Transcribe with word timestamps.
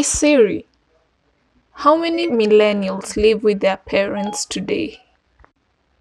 Hey 0.00 0.04
Siri, 0.04 0.66
how 1.72 1.94
many 1.94 2.26
millennials 2.26 3.18
live 3.18 3.44
with 3.44 3.60
their 3.60 3.76
parents 3.76 4.46
today? 4.46 5.02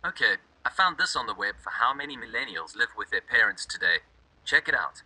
Okay, 0.08 0.36
I 0.64 0.70
found 0.70 0.98
this 0.98 1.18
on 1.18 1.28
the 1.28 1.33
web 1.33 1.56
for 1.62 1.72
how 1.72 1.94
many 1.94 2.15
millennials 2.15 2.77
live 2.77 2.91
with 2.97 3.09
their 3.09 3.20
parents 3.20 3.65
today. 3.65 3.97
Check 4.46 4.70
it 4.70 4.73
out. 4.73 5.01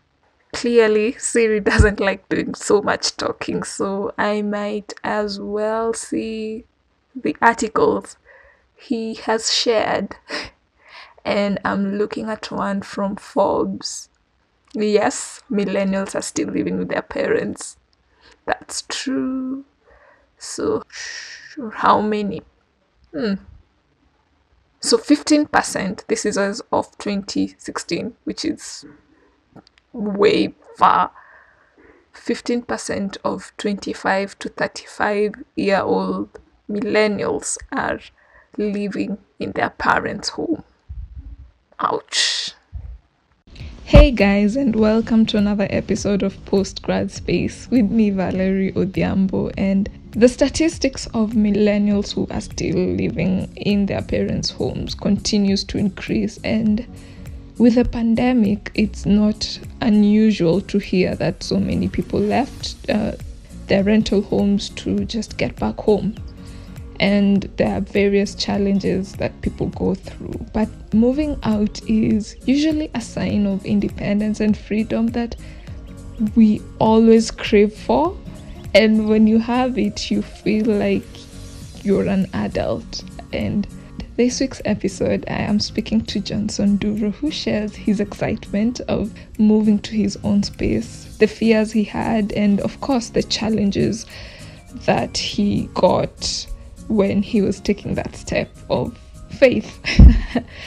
Clearly, 0.54 1.14
Siri 1.14 1.60
doesn't 1.60 2.00
like 2.00 2.30
doing 2.30 2.54
so 2.54 2.84
much 2.84 3.18
talking, 3.18 3.64
so 3.64 4.14
I 4.16 4.44
might 4.44 4.94
as 5.04 5.40
well 5.40 5.96
see 5.96 6.66
the 7.16 7.36
articles 7.42 8.18
he 8.76 9.16
has 9.16 9.52
shared. 9.52 10.18
And 11.26 11.58
I'm 11.66 11.98
looking 11.98 12.30
at 12.30 12.52
one 12.52 12.84
from 12.84 13.16
Forbes. 13.16 14.10
Yes, 14.76 15.42
millennials 15.50 16.14
are 16.14 16.22
still 16.22 16.50
living 16.50 16.78
with 16.78 16.90
their 16.90 17.02
parents. 17.02 17.78
That's 18.46 18.84
true. 18.84 19.66
So, 20.38 20.84
how 21.74 22.02
many? 22.02 22.42
Hmm. 23.14 23.36
So 24.82 24.98
15%, 24.98 26.08
this 26.08 26.26
is 26.26 26.38
as 26.38 26.62
of 26.72 26.98
2016, 26.98 28.16
which 28.26 28.44
is 28.44 28.86
way 29.94 30.54
far. 30.78 31.12
15% 32.14 33.18
of 33.24 33.54
25 33.58 34.38
to 34.40 34.50
35 34.50 35.36
year 35.56 35.80
old 35.82 36.38
millennials 36.70 37.58
are 37.72 38.00
living 38.58 39.20
in 39.40 39.54
their 39.54 39.70
parents' 39.70 40.30
home. 40.30 40.64
Ouch. 41.80 42.33
Hey 43.94 44.10
guys, 44.10 44.56
and 44.56 44.76
welcome 44.76 45.24
to 45.28 45.38
another 45.38 45.68
episode 45.70 46.24
of 46.24 46.34
Postgrad 46.46 47.12
Space 47.12 47.68
with 47.70 47.92
me, 47.92 48.10
Valerie 48.10 48.72
Odhiambo. 48.72 49.54
And 49.56 49.88
the 50.10 50.28
statistics 50.28 51.06
of 51.14 51.34
millennials 51.34 52.12
who 52.12 52.28
are 52.32 52.42
still 52.42 52.76
living 52.76 53.54
in 53.56 53.86
their 53.86 54.02
parents' 54.02 54.50
homes 54.50 54.96
continues 54.96 55.64
to 55.66 55.78
increase. 55.78 56.40
And 56.44 56.88
with 57.60 57.76
the 57.76 57.86
pandemic, 57.86 58.72
it's 58.74 59.06
not 59.06 59.60
unusual 59.80 60.60
to 60.62 60.80
hear 60.80 61.14
that 61.18 61.44
so 61.44 61.60
many 61.60 61.88
people 61.88 62.20
left 62.20 62.90
uh, 62.90 63.12
their 63.68 63.84
rental 63.84 64.24
homes 64.24 64.70
to 64.70 65.06
just 65.06 65.38
get 65.38 65.56
back 65.58 65.78
home 65.78 66.16
and 67.00 67.44
there 67.58 67.78
are 67.78 67.82
various 67.82 68.36
challenges 68.36 69.14
that 69.14 69.40
people 69.42 69.68
go 69.68 69.96
through. 69.96 70.46
But 70.54 70.70
moving 70.94 71.38
out 71.44 71.82
is 71.88 72.36
usually 72.46 72.90
a 72.94 73.02
sign 73.02 73.46
of 73.48 73.66
independence 73.66 74.40
and 74.40 74.58
freedom 74.58 75.08
that 75.08 75.36
we 76.36 76.62
always 76.80 77.32
crave 77.32 77.74
for. 77.74 78.18
And 78.76 79.08
when 79.08 79.28
you 79.28 79.40
have 79.40 79.78
it, 79.78 80.10
you 80.10 80.22
feel 80.22 80.66
like 80.66 81.04
you're 81.84 82.08
an 82.08 82.28
adult. 82.34 83.04
And 83.32 83.68
this 84.16 84.40
week's 84.40 84.62
episode, 84.66 85.26
I 85.28 85.42
am 85.42 85.60
speaking 85.60 86.02
to 86.06 86.20
Johnson 86.20 86.78
Duro, 86.78 87.10
who 87.10 87.32
shares 87.32 87.76
his 87.76 88.00
excitement 88.00 88.80
of 88.82 89.12
moving 89.40 89.80
to 89.80 89.92
his 89.96 90.18
own 90.24 90.44
space, 90.44 91.18
the 91.18 91.28
fears 91.28 91.72
he 91.72 91.84
had, 91.84 92.32
and 92.34 92.62
of 92.62 92.80
course, 92.80 93.10
the 93.10 93.24
challenges 93.24 94.06
that 94.86 95.18
he 95.18 95.68
got 95.74 96.48
when 96.88 97.22
he 97.22 97.42
was 97.42 97.60
taking 97.60 97.96
that 97.96 98.16
step 98.16 98.50
of 98.70 98.98
faith. 99.30 99.80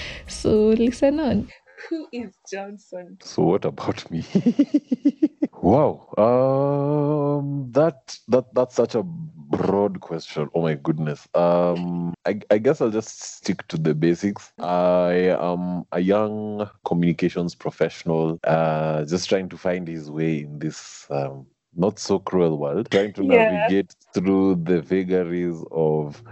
so 0.27 0.69
listen 0.69 1.21
on. 1.21 1.49
Who 1.89 2.07
is 2.13 2.37
Johnson? 2.51 3.19
So 3.23 3.43
what 3.43 3.65
about 3.65 4.11
me? 4.11 4.25
wow. 5.63 6.09
Um 6.17 7.71
that 7.73 8.19
that 8.29 8.53
that's 8.55 8.75
such 8.75 8.95
a 8.95 9.03
broad 9.03 10.01
question. 10.01 10.49
Oh 10.55 10.63
my 10.63 10.75
goodness. 10.75 11.29
Um 11.35 12.15
I, 12.25 12.41
I 12.51 12.59
guess 12.59 12.81
I'll 12.81 12.91
just 12.91 13.21
stick 13.23 13.67
to 13.69 13.77
the 13.77 13.95
basics. 13.95 14.53
I 14.59 15.37
am 15.39 15.85
a 15.93 16.01
young 16.01 16.69
communications 16.85 17.55
professional, 17.55 18.39
uh 18.45 19.05
just 19.05 19.29
trying 19.29 19.49
to 19.51 19.57
find 19.57 19.87
his 19.87 20.11
way 20.11 20.41
in 20.41 20.59
this 20.59 21.07
um 21.11 21.47
not 21.77 21.99
so 21.99 22.19
cruel 22.19 22.59
world, 22.59 22.91
trying 22.91 23.13
to 23.15 23.23
Yeah. 23.23 23.73
navigate 23.73 23.95
through 24.15 24.57
the 24.65 24.81
vagaries 24.83 25.63
of 25.73 26.23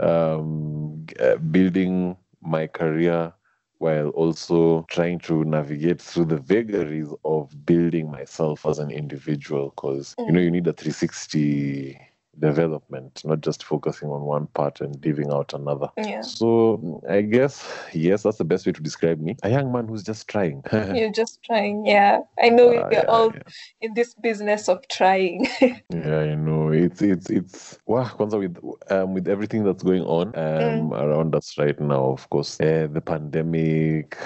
um, 0.00 1.06
uh, 1.20 1.36
building 1.36 2.16
my 2.42 2.66
career 2.66 3.32
while 3.78 4.08
also 4.10 4.84
trying 4.88 5.18
to 5.20 5.44
navigate 5.44 6.00
through 6.00 6.26
the 6.26 6.38
vagaries 6.38 7.08
of 7.24 7.66
building 7.66 8.10
myself 8.10 8.64
as 8.66 8.78
an 8.78 8.90
individual 8.90 9.70
because 9.70 10.16
you 10.26 10.32
know 10.32 10.40
you 10.40 10.50
need 10.50 10.66
a 10.66 10.72
360 10.72 11.98
development 12.38 13.22
not 13.24 13.40
just 13.40 13.62
focusing 13.64 14.08
on 14.08 14.22
one 14.22 14.46
part 14.48 14.80
and 14.80 15.04
leaving 15.04 15.30
out 15.32 15.52
another 15.54 15.88
Yeah. 15.98 16.22
so 16.22 17.00
i 17.08 17.20
guess 17.20 17.62
yes 17.92 18.22
that's 18.22 18.38
the 18.38 18.44
best 18.44 18.66
way 18.66 18.72
to 18.72 18.82
describe 18.82 19.20
me 19.20 19.36
a 19.42 19.50
young 19.50 19.70
man 19.72 19.86
who's 19.88 20.02
just 20.02 20.28
trying 20.28 20.62
You're 20.94 21.12
just 21.12 21.42
trying. 21.44 21.84
Yeah. 21.86 22.20
I 22.42 22.48
know 22.48 22.68
Ah, 22.68 22.88
we're 22.88 22.92
yeah, 22.92 23.04
all 23.08 23.32
yeah. 23.34 23.42
in 23.80 23.94
this 23.94 24.14
business 24.14 24.68
of 24.68 24.86
trying. 24.88 25.46
Yeah, 25.92 26.20
I 26.20 26.34
know. 26.34 26.70
It's 26.72 27.02
it's 27.02 27.28
it's 27.30 27.78
wow, 27.86 28.04
kwanza 28.08 28.38
with 28.38 28.56
um 28.90 29.12
with 29.14 29.28
everything 29.28 29.64
that's 29.64 29.82
going 29.82 30.02
on 30.04 30.28
um 30.36 30.92
around 30.94 31.34
us 31.34 31.58
right 31.58 31.78
now, 31.80 32.12
of 32.12 32.28
course. 32.30 32.58
Uh, 32.60 32.88
the 32.90 33.00
pandemic 33.00 34.16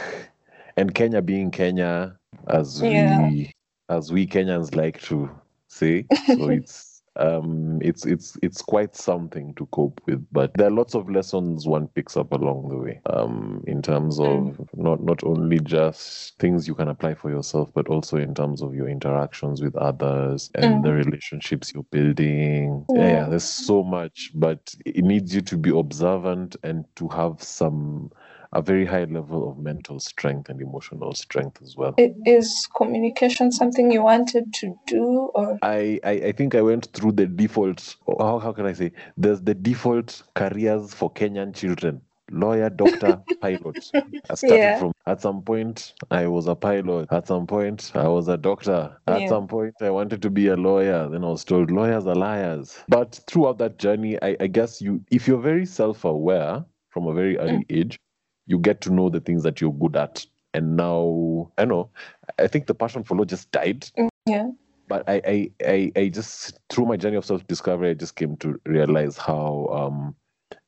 and 0.77 0.95
Kenya 0.95 1.22
being 1.22 1.50
Kenya 1.50 2.16
as 2.49 2.81
Yeah. 2.83 3.21
we 3.21 3.53
as 3.89 4.12
we 4.12 4.27
Kenyans 4.27 4.75
like 4.77 5.00
to 5.03 5.28
say. 5.69 6.06
So 6.39 6.49
it's 6.50 6.86
um 7.19 7.78
it's 7.82 8.06
it's 8.06 8.37
it's 8.43 8.62
quite 8.62 8.97
something 8.97 9.54
to 9.54 9.66
cope 9.66 10.00
with. 10.06 10.27
But 10.32 10.53
there 10.54 10.69
are 10.69 10.72
lots 10.72 10.94
of 10.94 11.10
lessons 11.10 11.66
one 11.66 11.88
picks 11.88 12.16
up 12.16 12.32
along 12.32 12.69
the 12.69 12.77
way. 12.78 13.00
Um 13.06 13.65
in 13.66 13.82
terms 13.82 14.21
of 14.21 14.60
not 14.75 15.03
not 15.03 15.25
only 15.25 15.60
just 15.60 16.38
things 16.38 16.69
you 16.69 16.75
can 16.75 16.88
apply 16.88 17.15
for 17.15 17.31
yourself, 17.31 17.71
but 17.75 17.88
also 17.88 18.16
in 18.19 18.34
terms 18.34 18.62
of 18.62 18.75
your 18.75 18.88
interactions 18.88 19.62
with 19.62 19.77
others 19.77 20.50
and 20.54 20.84
the 20.84 20.93
relationships 20.93 21.72
you're 21.75 21.84
building. 21.91 22.87
Yeah, 22.94 23.09
yeah, 23.09 23.25
Yeah. 23.25 23.28
there's 23.28 23.44
so 23.44 23.83
much, 23.83 24.31
but 24.34 24.75
it 24.84 25.04
needs 25.04 25.34
you 25.34 25.43
to 25.43 25.56
be 25.56 25.71
observant 25.71 26.56
and 26.62 26.84
to 26.97 27.09
have 27.09 27.43
some 27.43 28.10
a 28.53 28.62
very 28.62 28.84
high 28.84 29.05
level 29.05 29.51
of 29.51 29.59
mental 29.59 30.01
strength 30.01 30.49
and 30.49 30.61
emotional 30.61 31.15
strength 31.15 31.61
as 31.62 31.77
well. 31.77 31.95
Is 32.25 32.69
communication 32.77 33.53
something 33.53 33.91
you 33.91 34.03
wanted 34.03 34.53
to 34.55 34.75
do 34.87 35.31
or 35.34 35.59
I, 35.62 36.01
I, 36.05 36.11
I 36.11 36.33
think 36.33 36.55
I 36.55 36.62
went 36.62 36.89
through 36.93 37.12
the 37.12 37.27
default, 37.27 37.97
how, 38.19 38.39
how 38.39 38.53
can 38.53 38.67
I 38.67 38.73
say? 38.73 38.93
There's 39.17 39.41
the 39.43 39.55
default 39.55 40.23
careers 40.34 40.95
for 40.95 41.11
Kenyan 41.12 41.55
children 41.55 42.03
lawyer, 42.31 42.71
doctor, 42.71 43.21
pilot. 43.41 43.93
I 44.29 44.34
started 44.34 44.61
Yeah. 44.65 44.78
from, 44.78 44.93
at 45.07 45.21
some 45.21 45.43
point, 45.43 45.95
I 46.11 46.27
was 46.27 46.47
a 46.47 46.55
pilot. 46.55 47.09
At 47.13 47.27
some 47.27 47.47
point, 47.47 47.93
I 47.95 48.09
was 48.09 48.28
a 48.28 48.37
doctor. 48.37 48.97
At 49.07 49.23
Yeah. 49.23 49.28
some 49.28 49.47
point, 49.47 49.75
I 49.81 49.91
wanted 49.91 50.23
to 50.23 50.31
be 50.31 50.49
a 50.49 50.57
lawyer. 50.57 51.09
Then 51.09 51.25
I 51.25 51.28
was 51.28 51.45
told 51.45 51.71
lawyers 51.71 52.07
are 52.07 52.15
liars. 52.15 52.77
But 52.89 53.21
throughout 53.27 53.59
that 53.59 53.78
journey, 53.78 54.19
I, 54.23 54.37
I 54.41 54.47
guess 54.49 54.81
you, 54.81 55.01
if 55.11 55.28
you're 55.28 55.41
very 55.41 55.67
self 55.67 56.05
aware 56.05 56.65
from 56.91 57.07
a 57.07 57.15
very 57.15 57.39
early 57.39 57.65
mm. 57.65 57.67
age, 57.71 57.99
you 58.47 58.59
get 58.59 58.81
to 58.83 58.91
know 58.93 59.09
the 59.11 59.21
things 59.21 59.43
that 59.43 59.61
you're 59.61 59.73
good 59.73 59.97
at. 59.97 60.25
And 60.55 60.77
now, 60.77 61.53
I 61.59 61.65
know, 61.67 61.91
I 62.39 62.47
think 62.47 62.67
the 62.67 62.75
passion 62.75 63.05
for 63.05 63.17
law 63.17 63.25
just 63.25 63.51
died 63.51 63.87
yeah. 64.27 64.51
but 64.89 65.09
I, 65.09 65.21
I, 65.27 65.51
I, 65.67 65.93
I 65.97 66.09
just 66.09 66.59
through 66.71 66.87
my 66.87 66.97
journey 66.97 67.17
of 67.17 67.25
self 67.25 67.47
discovery, 67.47 67.91
I 67.91 67.95
just 67.95 68.17
came 68.17 68.37
to 68.39 68.61
realize 68.67 69.17
how 69.17 69.69
um, 69.73 70.15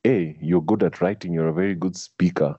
hey, 0.04 0.36
you're 0.40 0.62
good 0.62 0.82
at 0.82 1.00
writing. 1.00 1.32
You're 1.32 1.48
a 1.48 1.54
very 1.54 1.74
good 1.74 1.96
speaker. 1.96 2.56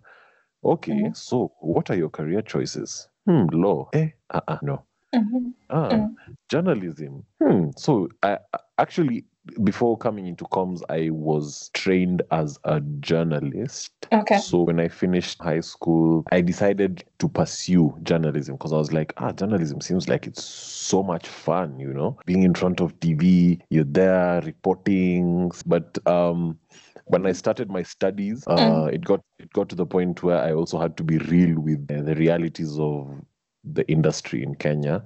Okay, 0.64 0.92
Mhm. 0.94 1.16
so 1.16 1.54
what 1.62 1.90
are 1.90 1.96
your 1.96 2.10
career 2.10 2.42
choices? 2.42 3.08
Hmm, 3.26 3.46
law. 3.52 3.90
Eh, 3.94 4.10
uh, 4.32 4.42
uh 4.48 4.58
no. 4.62 4.84
Mhm. 5.16 5.54
Ah, 5.70 5.90
Mm. 5.92 6.16
journalism. 6.50 7.24
Hmm. 7.42 7.70
So 7.78 8.10
I 8.24 8.40
I- 8.54 8.60
actually 8.80 9.26
before 9.64 9.98
coming 9.98 10.28
into 10.28 10.44
comms, 10.46 10.82
I 10.90 11.10
was 11.10 11.70
trained 11.74 12.22
as 12.32 12.60
a 12.64 12.82
journalist. 13.00 13.92
Okay. 14.12 14.38
So 14.38 14.62
when 14.62 14.80
I 14.80 14.88
finished 14.88 15.42
high 15.42 15.62
school, 15.62 16.26
I 16.32 16.42
decided 16.42 17.04
to 17.20 17.30
pursue 17.30 17.98
journalism 18.04 18.56
because 18.56 18.74
I 18.74 18.78
was 18.78 18.92
like, 18.92 19.14
ah, 19.18 19.32
journalism 19.32 19.82
seems 19.82 20.08
like 20.08 20.28
it's 20.28 20.44
so 20.44 21.04
much 21.04 21.28
fun, 21.28 21.80
you 21.80 21.94
know, 21.94 22.18
being 22.26 22.44
in 22.44 22.54
front 22.54 22.82
of 22.82 23.00
TV, 23.00 23.62
you're 23.70 23.84
there 23.84 24.42
reporting. 24.42 25.52
But 25.66 25.98
um, 26.08 26.60
when 27.06 27.26
I 27.26 27.32
started 27.32 27.70
my 27.72 27.84
studies, 27.84 28.44
uh, 28.48 28.90
it 28.92 29.04
got 29.04 29.22
it 29.40 29.52
got 29.54 29.70
to 29.70 29.76
the 29.76 29.86
point 29.86 30.22
where 30.22 30.40
I 30.40 30.54
also 30.54 30.80
had 30.80 30.98
to 30.98 31.04
be 31.04 31.18
real 31.18 31.60
with 31.60 31.88
the 31.88 32.16
realities 32.16 32.78
of 32.78 33.10
the 33.64 33.88
industry 33.90 34.44
in 34.44 34.56
Kenya. 34.56 35.04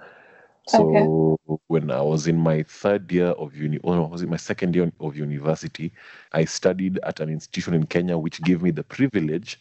So 0.67 1.37
when 1.67 1.91
I 1.91 2.01
was 2.01 2.27
in 2.27 2.37
my 2.37 2.63
third 2.63 3.11
year 3.11 3.27
of 3.27 3.55
uni, 3.55 3.79
or 3.79 3.95
no, 3.95 4.03
was 4.03 4.21
it 4.21 4.29
my 4.29 4.37
second 4.37 4.75
year 4.75 4.91
of 4.99 5.15
university? 5.17 5.91
I 6.31 6.45
studied 6.45 6.99
at 7.03 7.19
an 7.19 7.29
institution 7.29 7.73
in 7.73 7.85
Kenya, 7.85 8.17
which 8.17 8.41
gave 8.43 8.61
me 8.61 8.71
the 8.71 8.83
privilege 8.83 9.59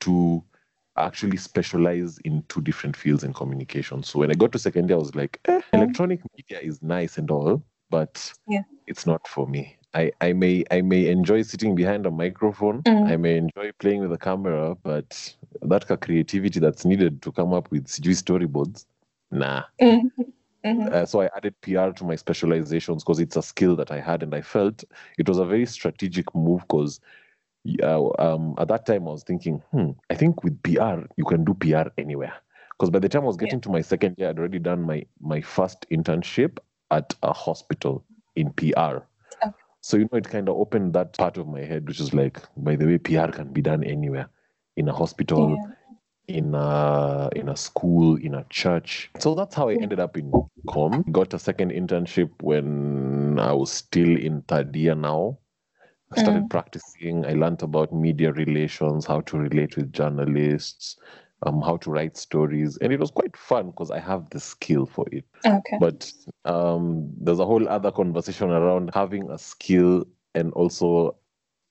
to 0.00 0.42
actually 0.96 1.36
specialize 1.36 2.18
in 2.18 2.42
two 2.48 2.60
different 2.60 2.96
fields 2.96 3.24
in 3.24 3.32
communication. 3.32 4.02
So 4.02 4.18
when 4.18 4.30
I 4.30 4.34
got 4.34 4.52
to 4.52 4.58
second 4.58 4.88
year, 4.88 4.96
I 4.96 5.00
was 5.00 5.14
like, 5.14 5.40
eh, 5.46 5.60
electronic 5.72 6.20
media 6.36 6.60
is 6.60 6.82
nice 6.82 7.18
and 7.18 7.30
all, 7.30 7.62
but 7.88 8.32
Yeah. 8.48 8.62
it's 8.86 9.06
not 9.06 9.26
for 9.28 9.46
me. 9.46 9.76
I, 9.94 10.10
I 10.20 10.32
may 10.32 10.64
I 10.70 10.80
may 10.80 11.08
enjoy 11.08 11.42
sitting 11.42 11.74
behind 11.74 12.06
a 12.06 12.10
microphone. 12.10 12.82
Mm. 12.82 13.08
I 13.08 13.16
may 13.16 13.36
enjoy 13.36 13.72
playing 13.78 14.00
with 14.00 14.12
a 14.12 14.18
camera, 14.18 14.74
but 14.82 15.34
that 15.60 15.86
creativity 16.00 16.60
that's 16.60 16.84
needed 16.84 17.20
to 17.22 17.32
come 17.32 17.52
up 17.52 17.70
with 17.70 17.86
storyboards, 17.86 18.86
nah. 19.32 19.64
Mhm. 19.80 20.10
Mhm. 20.64 20.92
Uh, 20.92 21.06
so 21.06 21.22
I 21.22 21.30
added 21.36 21.54
PR 21.62 21.90
to 21.92 22.04
my 22.04 22.14
specializations 22.16 23.02
because 23.02 23.18
it's 23.20 23.36
a 23.36 23.42
skill 23.42 23.76
that 23.76 23.90
I 23.90 24.00
had, 24.00 24.22
and 24.22 24.34
I 24.34 24.42
felt 24.42 24.84
it 25.18 25.28
was 25.28 25.38
a 25.38 25.44
very 25.46 25.66
strategic 25.66 26.32
move 26.34 26.60
because 26.62 27.00
uh, 27.82 28.10
um, 28.18 28.54
at 28.58 28.68
that 28.68 28.86
time 28.86 29.08
I 29.08 29.12
was 29.12 29.24
thinking, 29.24 29.62
hmm, 29.72 29.90
I 30.10 30.14
think 30.14 30.44
with 30.44 30.60
PR 30.62 31.00
you 31.16 31.24
can 31.24 31.44
do 31.44 31.54
PR 31.54 31.90
anywhere. 31.98 32.34
Because 32.78 32.90
by 32.90 32.98
the 33.00 33.08
time 33.08 33.22
I 33.22 33.26
was 33.26 33.36
getting 33.36 33.60
to 33.62 33.70
my 33.70 33.80
second 33.80 34.16
year, 34.18 34.30
I'd 34.30 34.38
already 34.38 34.58
done 34.58 34.82
my 34.82 35.04
my 35.20 35.40
first 35.40 35.86
internship 35.90 36.58
at 36.90 37.14
a 37.22 37.32
hospital 37.32 38.04
in 38.36 38.52
PR. 38.52 39.06
Okay. 39.44 39.52
So 39.80 39.96
you 39.96 40.08
know, 40.12 40.18
it 40.18 40.28
kind 40.28 40.48
of 40.48 40.56
opened 40.56 40.92
that 40.94 41.16
part 41.18 41.38
of 41.38 41.48
my 41.48 41.60
head, 41.60 41.88
which 41.88 42.00
is 42.00 42.14
like, 42.14 42.38
by 42.56 42.76
the 42.76 42.86
way, 42.86 42.98
PR 42.98 43.30
can 43.32 43.52
be 43.52 43.62
done 43.62 43.84
anywhere, 43.84 44.28
in 44.76 44.88
a 44.88 44.92
hospital, 44.92 45.56
Yeah. 45.56 45.74
In 46.32 46.54
a 46.54 47.30
in 47.36 47.48
a 47.48 47.56
school, 47.56 48.16
in 48.16 48.34
a 48.34 48.44
church. 48.50 49.10
So 49.18 49.34
that's 49.34 49.54
how 49.54 49.68
I 49.68 49.74
ended 49.76 50.00
up 50.00 50.16
in 50.16 50.38
com. 50.68 51.04
Got 51.12 51.34
a 51.34 51.38
second 51.38 51.72
internship 51.72 52.30
when 52.42 53.38
I 53.38 53.52
was 53.52 53.70
still 53.72 54.16
in 54.16 54.42
third 54.42 54.74
year 54.76 54.94
now. 54.94 55.38
I 56.12 56.16
started 56.16 56.44
Mm. 56.44 56.50
practicing. 56.50 57.26
I 57.26 57.34
learned 57.34 57.62
about 57.62 57.92
media 57.92 58.32
relations, 58.32 59.06
how 59.06 59.20
to 59.22 59.38
relate 59.38 59.76
with 59.76 59.92
journalists, 59.92 60.96
um, 61.46 61.62
how 61.62 61.76
to 61.78 61.90
write 61.90 62.16
stories, 62.16 62.76
and 62.78 62.92
it 62.92 63.00
was 63.00 63.10
quite 63.10 63.36
fun 63.36 63.70
because 63.70 63.90
I 63.90 63.98
have 64.00 64.28
the 64.30 64.40
skill 64.40 64.86
for 64.86 65.06
it. 65.12 65.24
Okay. 65.46 65.78
But 65.78 66.12
um, 66.44 67.10
there's 67.20 67.40
a 67.40 67.46
whole 67.46 67.68
other 67.68 67.90
conversation 67.92 68.50
around 68.50 68.90
having 68.94 69.30
a 69.30 69.38
skill 69.38 70.06
and 70.34 70.52
also 70.54 71.16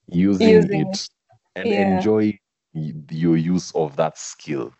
using, 0.07 0.49
Using 0.51 0.81
it 0.81 1.09
and 1.55 1.71
Yeah. 1.71 1.73
enjoy 1.73 2.17
y- 2.33 2.39
your 2.73 3.38
use 3.38 3.71
of 3.75 3.95
that 3.97 4.18
skill, 4.18 4.73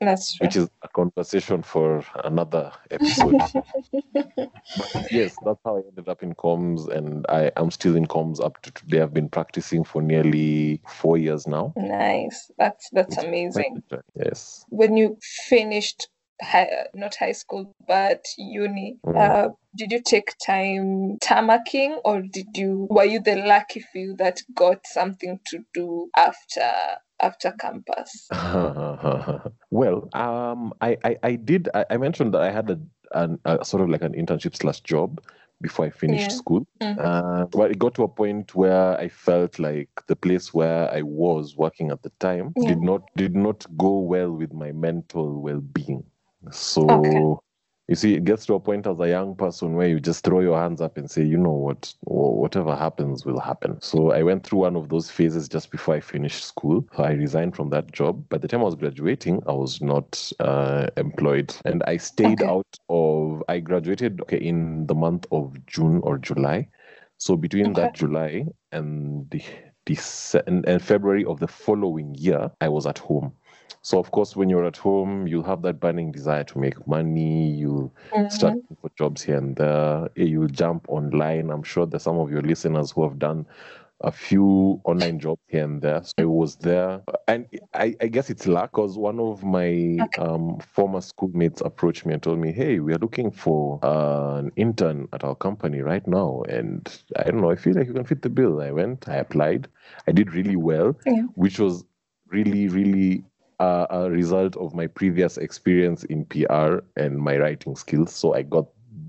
That's 0.00 0.34
true. 0.36 0.46
which 0.46 0.56
is 0.56 0.68
a 0.82 0.88
conversation 0.88 1.62
for 1.62 2.04
another 2.24 2.72
episode. 2.90 3.38
yes, 5.10 5.36
that's 5.44 5.60
how 5.64 5.76
I 5.78 5.80
ended 5.88 6.08
up 6.08 6.22
in 6.22 6.34
comms, 6.34 6.88
and 6.88 7.26
I 7.28 7.50
am 7.56 7.70
still 7.70 7.96
in 7.96 8.06
comms 8.06 8.42
up 8.44 8.60
to 8.62 8.70
today. 8.70 9.00
I've 9.00 9.14
been 9.14 9.28
practicing 9.28 9.84
for 9.84 10.02
nearly 10.02 10.80
four 10.88 11.18
years 11.18 11.46
now. 11.46 11.72
Nice. 11.76 12.50
That's 12.58 12.88
that's 12.92 13.16
It's 13.16 13.24
amazing. 13.24 13.82
Yes. 14.14 14.64
When 14.68 14.96
you 14.96 15.18
finished 15.48 16.08
high, 16.42 16.86
not 16.94 17.14
high 17.16 17.32
school 17.32 17.72
but 17.86 18.24
uni, 18.36 18.98
Mm. 19.06 19.16
uh, 19.18 19.48
did 19.74 19.92
you 19.92 20.02
take 20.02 20.34
time 20.44 21.18
tarmacking 21.18 21.98
or 22.04 22.22
did 22.22 22.46
you 22.56 22.86
were 22.90 23.04
you 23.04 23.20
the 23.20 23.36
lucky 23.36 23.80
few 23.80 24.14
that 24.16 24.40
got 24.54 24.86
something 24.86 25.38
to 25.46 25.60
do 25.74 26.10
after 26.16 26.70
after 27.20 27.52
campus? 27.52 28.28
well, 29.70 30.08
um, 30.14 30.72
I, 30.80 30.96
I, 31.04 31.16
I 31.22 31.36
did. 31.36 31.68
I, 31.74 31.84
I 31.90 31.96
mentioned 31.96 32.34
that 32.34 32.42
I 32.42 32.50
had 32.50 32.70
a, 32.70 32.80
an, 33.12 33.38
a 33.44 33.64
sort 33.64 33.82
of 33.82 33.88
like 33.90 34.02
an 34.02 34.12
internship 34.12 34.56
slash 34.56 34.80
job 34.80 35.20
before 35.60 35.86
I 35.86 35.90
finished 35.90 36.30
Yeah. 36.30 36.36
school. 36.36 36.66
Mhm. 36.82 36.98
Uh, 36.98 37.46
but 37.46 37.70
it 37.70 37.78
got 37.78 37.94
to 37.94 38.02
a 38.04 38.08
point 38.08 38.54
where 38.54 38.98
I 38.98 39.08
felt 39.08 39.58
like 39.58 39.88
the 40.06 40.16
place 40.16 40.52
where 40.52 40.90
I 40.92 41.02
was 41.02 41.56
working 41.56 41.90
at 41.90 42.02
the 42.02 42.10
time 42.18 42.52
Yeah. 42.56 42.68
did 42.68 42.82
not 42.82 43.02
did 43.16 43.34
not 43.34 43.64
go 43.76 43.98
well 43.98 44.32
with 44.32 44.52
my 44.52 44.72
mental 44.72 45.40
well 45.40 45.60
being. 45.60 46.04
So. 46.50 46.82
Okay. 46.90 47.45
You 47.88 47.94
see, 47.94 48.14
it 48.14 48.24
gets 48.24 48.44
to 48.46 48.54
a 48.54 48.60
point 48.60 48.86
as 48.88 48.98
a 48.98 49.08
young 49.08 49.36
person 49.36 49.74
where 49.74 49.86
you 49.86 50.00
just 50.00 50.24
throw 50.24 50.40
your 50.40 50.58
hands 50.58 50.80
up 50.80 50.96
and 50.98 51.08
say, 51.08 51.22
you 51.22 51.36
know 51.38 51.52
what, 51.52 51.94
whatever 52.00 52.74
happens 52.74 53.24
will 53.24 53.38
happen. 53.38 53.80
So 53.80 54.10
I 54.10 54.24
went 54.24 54.44
through 54.44 54.60
one 54.60 54.74
of 54.74 54.88
those 54.88 55.08
phases 55.08 55.48
just 55.48 55.70
before 55.70 55.94
I 55.94 56.00
finished 56.00 56.44
school. 56.44 56.84
So 56.96 57.04
I 57.04 57.12
resigned 57.12 57.54
from 57.54 57.70
that 57.70 57.92
job. 57.92 58.28
By 58.28 58.38
the 58.38 58.48
time 58.48 58.60
I 58.60 58.64
was 58.64 58.74
graduating, 58.74 59.40
I 59.46 59.52
was 59.52 59.80
not 59.80 60.32
uh, 60.40 60.88
employed, 60.96 61.54
and 61.64 61.84
I 61.86 61.98
stayed 61.98 62.42
Okay. 62.42 62.48
out 62.48 62.66
of. 62.88 63.44
I 63.48 63.60
graduated 63.60 64.20
okay 64.22 64.38
in 64.38 64.86
the 64.88 64.94
month 64.94 65.26
of 65.30 65.54
June 65.66 66.00
or 66.02 66.18
July. 66.18 66.68
So 67.18 67.36
between 67.36 67.74
that 67.74 67.94
July 67.94 68.46
and 68.72 69.30
the, 69.30 69.42
and, 70.46 70.66
and 70.68 70.82
February 70.82 71.24
of 71.24 71.38
the 71.38 71.48
following 71.48 72.14
year, 72.16 72.50
I 72.60 72.68
was 72.68 72.86
at 72.86 72.98
home. 72.98 73.32
So 73.82 73.98
of 73.98 74.10
course, 74.10 74.36
when 74.36 74.48
you're 74.48 74.64
at 74.66 74.76
home, 74.76 75.26
you'll 75.26 75.42
have 75.44 75.62
that 75.62 75.80
burning 75.80 76.12
desire 76.12 76.44
to 76.44 76.58
make 76.58 76.86
money. 76.86 77.50
You'll 77.50 77.92
start 78.28 78.54
Mhm. 78.54 78.60
looking 78.68 78.76
for 78.80 78.90
jobs 78.98 79.22
here 79.22 79.36
and 79.38 79.56
there. 79.56 80.06
Eh, 80.16 80.24
You'll 80.24 80.48
jump 80.48 80.86
online. 80.88 81.50
I'm 81.50 81.62
sure 81.62 81.86
there's 81.86 82.02
some 82.02 82.18
of 82.18 82.30
your 82.30 82.42
listeners 82.42 82.90
who 82.90 83.04
have 83.04 83.18
done 83.18 83.46
a 84.02 84.12
few 84.12 84.80
online 84.84 85.18
jobs 85.18 85.40
here 85.48 85.64
and 85.64 85.80
there. 85.80 86.02
So 86.04 86.12
I 86.18 86.24
was 86.24 86.56
there, 86.56 87.02
and 87.28 87.46
I, 87.74 87.96
I 88.00 88.08
guess 88.08 88.28
it's 88.28 88.46
luck 88.46 88.72
because 88.72 88.98
one 88.98 89.18
of 89.18 89.42
my 89.42 90.06
Okay. 90.06 90.18
um, 90.18 90.58
former 90.60 91.00
schoolmates 91.00 91.62
approached 91.62 92.04
me 92.04 92.12
and 92.14 92.22
told 92.22 92.38
me, 92.38 92.52
"Hey, 92.52 92.78
we 92.80 92.92
are 92.92 92.98
looking 92.98 93.30
for 93.30 93.80
uh, 93.82 94.36
an 94.38 94.52
intern 94.56 95.08
at 95.14 95.24
our 95.24 95.34
company 95.34 95.80
right 95.80 96.06
now, 96.06 96.42
and 96.48 96.86
I 97.16 97.24
don't 97.24 97.40
know. 97.40 97.50
I 97.50 97.56
feel 97.56 97.74
like 97.74 97.86
you 97.86 97.94
can 97.94 98.04
fit 98.04 98.22
the 98.22 98.28
bill." 98.28 98.60
I 98.60 98.70
went, 98.70 99.08
I 99.08 99.16
applied, 99.16 99.68
I 100.06 100.12
did 100.12 100.34
really 100.34 100.56
well, 100.56 100.94
Yeah. 101.06 101.26
which 101.34 101.58
was 101.58 101.84
really, 102.28 102.68
really 102.68 103.24
uh, 103.60 103.86
a 103.90 104.10
result 104.10 104.56
of 104.56 104.74
my 104.74 104.86
previous 104.86 105.38
experience 105.38 106.04
in 106.04 106.24
PR 106.26 106.84
and 106.96 107.18
my 107.18 107.36
writing 107.36 107.76
skills. 107.76 108.14
So 108.14 108.34
I 108.34 108.42
got 108.42 108.66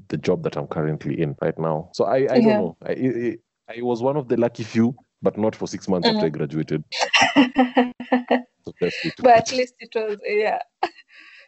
the 0.09 0.17
job 0.17 0.43
that 0.43 0.57
I'm 0.57 0.67
currently 0.67 1.19
in 1.21 1.35
right 1.41 1.57
now. 1.57 1.89
So 1.93 2.05
I, 2.05 2.17
I 2.17 2.39
don't 2.39 2.57
know. 2.57 2.77
I, 2.85 2.91
I, 2.91 3.37
I 3.77 3.81
was 3.81 4.01
one 4.01 4.17
of 4.17 4.27
the 4.29 4.37
lucky 4.37 4.63
few, 4.63 4.95
but 5.21 5.37
not 5.37 5.55
for 5.55 5.67
six 5.67 5.87
months 5.87 6.07
after 6.07 6.25
I 6.27 6.29
graduated. 6.29 6.83
So 8.65 8.73
but 9.21 9.37
at 9.37 9.51
least 9.53 9.75
it 9.79 9.89
was 9.95 10.17
yeah. 10.25 10.59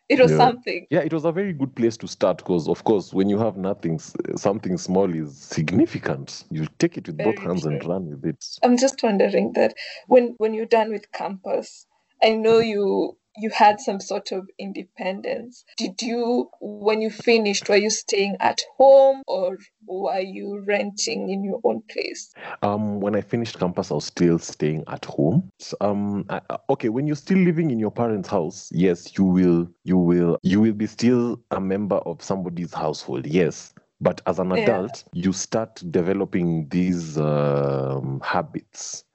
It 0.10 0.20
was 0.20 0.32
Yeah. 0.32 0.38
something. 0.38 0.88
Yeah, 0.90 1.02
it 1.02 1.14
was 1.14 1.24
a 1.26 1.32
very 1.32 1.54
good 1.54 1.76
place 1.76 1.96
to 1.98 2.08
start 2.08 2.38
because, 2.40 2.68
of 2.68 2.84
course, 2.84 3.14
when 3.14 3.30
you 3.30 3.38
have 3.38 3.58
nothing, 3.58 4.00
something 4.36 4.76
small 4.78 5.14
is 5.14 5.38
significant. 5.38 6.46
You 6.50 6.66
take 6.80 6.98
it 6.98 7.06
with 7.08 7.18
both 7.18 7.36
Very 7.36 7.48
hands 7.48 7.66
and 7.66 7.86
run 7.86 8.10
with 8.10 8.26
it. 8.26 8.44
I'm 8.64 8.76
just 8.78 9.04
wondering 9.04 9.54
that 9.54 9.76
when 10.08 10.34
when 10.40 10.56
you're 10.56 10.66
done 10.66 10.92
with 10.92 11.12
campus, 11.12 11.86
I 12.24 12.32
know 12.36 12.60
you 12.60 13.18
you 13.38 13.52
had 13.52 13.80
some 13.80 14.02
sort 14.02 14.32
of 14.34 14.50
independence. 14.60 15.64
Did 15.78 16.02
you 16.02 16.50
when 16.62 17.02
you 17.02 17.10
finished, 17.12 17.70
were 17.70 17.78
you 17.78 17.90
staying 17.92 18.38
at 18.42 18.62
home 18.78 19.24
or 19.28 19.58
were 19.88 20.20
you 20.20 20.64
renting 20.68 21.30
in 21.30 21.44
your 21.46 21.62
own 21.64 21.84
place? 21.90 22.32
Um, 22.64 23.00
when 23.02 23.16
I 23.16 23.22
finished 23.22 23.60
campus, 23.60 23.92
I 23.92 23.96
was 23.96 24.06
still 24.06 24.40
staying 24.40 24.84
at 24.88 25.06
home. 25.06 25.50
S- 25.62 25.76
Um, 25.82 26.26
I, 26.30 26.42
okay, 26.72 26.90
when 26.90 27.08
you're 27.08 27.16
still 27.16 27.40
living 27.40 27.72
in 27.72 27.80
your 27.80 27.92
parents' 27.92 28.30
house, 28.30 28.70
yes, 28.74 29.18
you 29.18 29.26
will, 29.26 29.70
you 29.86 29.98
will, 29.98 30.38
you 30.44 30.62
will 30.62 30.74
be 30.74 30.88
still 30.88 31.42
a 31.52 31.62
member 31.62 31.98
of 31.98 32.22
somebody's 32.24 32.74
household. 32.74 33.28
Yes, 33.28 33.74
but 34.02 34.22
as 34.28 34.40
an 34.40 34.52
Yeah. 34.56 34.64
adult, 34.64 35.04
you 35.14 35.34
start 35.34 35.82
developing 35.92 36.68
these 36.70 37.18
um, 37.18 38.22
habits 38.24 39.06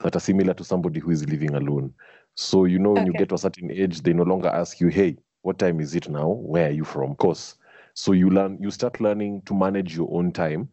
that 0.00 0.16
are 0.16 0.20
similar 0.20 0.54
to 0.54 0.64
somebody 0.64 1.00
who 1.00 1.10
is 1.10 1.28
living 1.28 1.54
alone. 1.54 1.94
So 2.36 2.64
you 2.64 2.78
know, 2.78 2.92
when 2.92 3.06
you 3.06 3.14
get 3.14 3.28
to 3.30 3.34
a 3.36 3.38
certain 3.38 3.70
age, 3.70 4.02
they 4.02 4.12
no 4.12 4.22
longer 4.24 4.48
ask 4.48 4.80
you, 4.80 4.88
"Hey, 4.88 5.16
what 5.42 5.58
time 5.58 5.80
is 5.80 5.94
it 5.94 6.08
now? 6.08 6.28
Where 6.30 6.68
are 6.68 6.72
you 6.72 6.84
from?" 6.84 7.10
Of 7.12 7.18
course. 7.18 7.56
So 7.94 8.12
you 8.12 8.30
learn, 8.30 8.58
you 8.60 8.70
start 8.70 9.00
learning 9.00 9.42
to 9.46 9.54
manage 9.54 9.96
your 9.96 10.08
own 10.12 10.32
time 10.32 10.68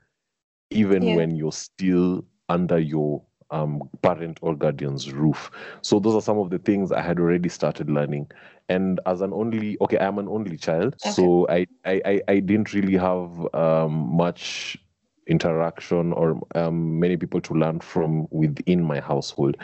even 0.71 1.13
Yeah. 1.13 1.13
when 1.13 1.35
you're 1.35 1.51
still 1.51 2.25
under 2.49 2.79
your 2.79 3.21
um, 3.51 3.89
parent 4.01 4.39
or 4.41 4.55
guardian's 4.55 5.11
roof. 5.11 5.49
So 5.81 5.99
those 5.99 6.15
are 6.15 6.21
some 6.21 6.37
of 6.37 6.49
the 6.49 6.59
things 6.59 6.91
I 6.91 7.01
had 7.01 7.19
already 7.19 7.49
started 7.49 7.89
learning. 7.89 8.29
And 8.69 8.99
as 9.05 9.21
an 9.21 9.33
only, 9.33 9.77
okay, 9.81 9.97
I'm 9.97 10.19
an 10.19 10.27
only 10.27 10.57
child, 10.57 10.95
Okay. 11.05 11.29
so 11.29 11.47
I, 11.49 11.65
I, 11.85 12.01
I, 12.05 12.21
I 12.27 12.39
didn't 12.39 12.73
really 12.73 12.95
have 12.97 13.53
um, 13.55 13.91
much 14.15 14.77
interaction 15.29 16.13
or 16.13 16.39
um, 16.55 16.99
many 16.99 17.17
people 17.17 17.41
to 17.41 17.53
learn 17.53 17.79
from 17.79 18.27
within 18.31 18.83
my 18.83 18.99
household. 18.99 19.57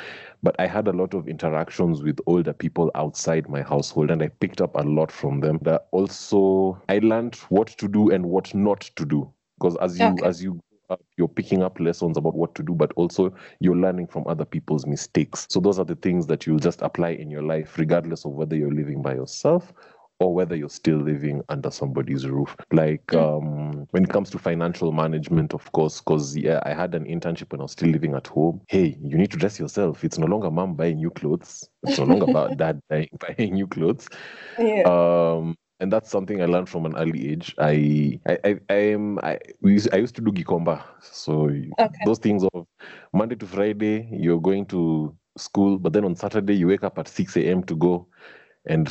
But 0.43 0.55
I 0.59 0.67
had 0.67 0.87
a 0.87 0.93
lot 0.93 1.13
of 1.13 1.27
interactions 1.27 2.03
with 2.03 2.19
older 2.27 2.53
people 2.53 2.91
outside 2.95 3.49
my 3.49 3.61
household, 3.61 4.11
and 4.11 4.21
I 4.23 4.29
picked 4.29 4.61
up 4.61 4.75
a 4.75 4.83
lot 4.83 5.11
from 5.11 5.41
them. 5.41 5.59
That 5.63 5.87
also, 5.91 6.81
I 6.89 6.99
learned 6.99 7.35
what 7.49 7.67
to 7.69 7.87
do 7.87 8.11
and 8.11 8.25
what 8.25 8.53
not 8.55 8.81
to 8.95 9.05
do 9.05 9.31
because 9.59 9.75
as 9.77 9.99
you 9.99 10.21
Okay. 10.21 10.25
as 10.25 10.43
you 10.43 10.51
grow 10.87 10.95
up, 10.95 11.03
you're 11.17 11.27
picking 11.27 11.63
up 11.63 11.79
lessons 11.79 12.17
about 12.17 12.35
what 12.35 12.55
to 12.55 12.63
do 12.63 12.73
but 12.73 12.91
also 12.95 13.33
you're 13.59 13.75
learning 13.75 14.07
from 14.07 14.23
other 14.27 14.45
people's 14.45 14.85
mistakes 14.85 15.47
so 15.49 15.59
those 15.59 15.79
are 15.79 15.85
the 15.85 15.95
things 15.95 16.27
that 16.27 16.45
you'll 16.45 16.59
just 16.59 16.81
apply 16.81 17.09
in 17.09 17.29
your 17.31 17.43
life 17.43 17.77
regardless 17.77 18.25
of 18.25 18.31
whether 18.33 18.55
you're 18.55 18.73
living 18.73 19.01
by 19.01 19.13
yourself 19.13 19.73
or 20.19 20.33
whether 20.33 20.55
you're 20.55 20.69
still 20.69 20.97
living 20.97 21.41
under 21.49 21.69
somebody's 21.69 22.27
roof 22.27 22.55
like 22.71 23.13
um 23.13 23.85
when 23.91 24.03
it 24.03 24.09
comes 24.09 24.29
to 24.29 24.39
financial 24.39 24.91
management 24.91 25.53
of 25.53 25.69
course 25.73 25.99
because 25.99 26.35
yeah 26.37 26.59
i 26.65 26.73
had 26.73 26.95
an 26.95 27.05
internship 27.05 27.51
when 27.51 27.59
i 27.61 27.63
was 27.63 27.71
still 27.73 27.89
living 27.89 28.13
at 28.15 28.27
home 28.27 28.61
hey 28.69 28.97
you 29.01 29.17
need 29.17 29.31
to 29.31 29.37
dress 29.37 29.59
yourself 29.59 30.03
it's 30.03 30.17
no 30.17 30.25
longer 30.27 30.49
mom 30.49 30.73
buying 30.75 30.97
new 30.97 31.09
clothes 31.11 31.69
it's 31.83 31.97
no 31.97 32.05
longer 32.05 32.25
about 32.25 32.57
dad 32.57 32.79
buying, 32.89 33.09
buying 33.37 33.53
new 33.53 33.67
clothes 33.67 34.07
Yeah. 34.57 34.83
um 34.85 35.55
and 35.81 35.91
that's 35.91 36.09
something 36.09 36.41
I 36.41 36.45
learned 36.45 36.69
from 36.69 36.85
an 36.85 36.95
early 36.95 37.31
age. 37.31 37.53
I 37.59 38.19
I 38.25 38.37
I, 38.45 38.59
I 38.69 38.73
am 38.95 39.19
I 39.19 39.39
we 39.61 39.73
used, 39.73 39.93
I 39.93 39.97
used 39.97 40.15
to 40.15 40.21
do 40.21 40.31
gikomba, 40.31 40.81
so 41.01 41.51
Okay. 41.79 42.05
those 42.05 42.17
things 42.19 42.45
of 42.53 42.65
Monday 43.13 43.35
to 43.35 43.45
Friday 43.45 44.07
you're 44.11 44.39
going 44.39 44.65
to 44.67 45.13
school, 45.37 45.77
but 45.77 45.91
then 45.91 46.05
on 46.05 46.15
Saturday 46.15 46.55
you 46.55 46.67
wake 46.67 46.83
up 46.83 46.97
at 46.97 47.09
six 47.09 47.35
a.m. 47.35 47.61
to 47.65 47.75
go 47.75 48.07
and 48.67 48.87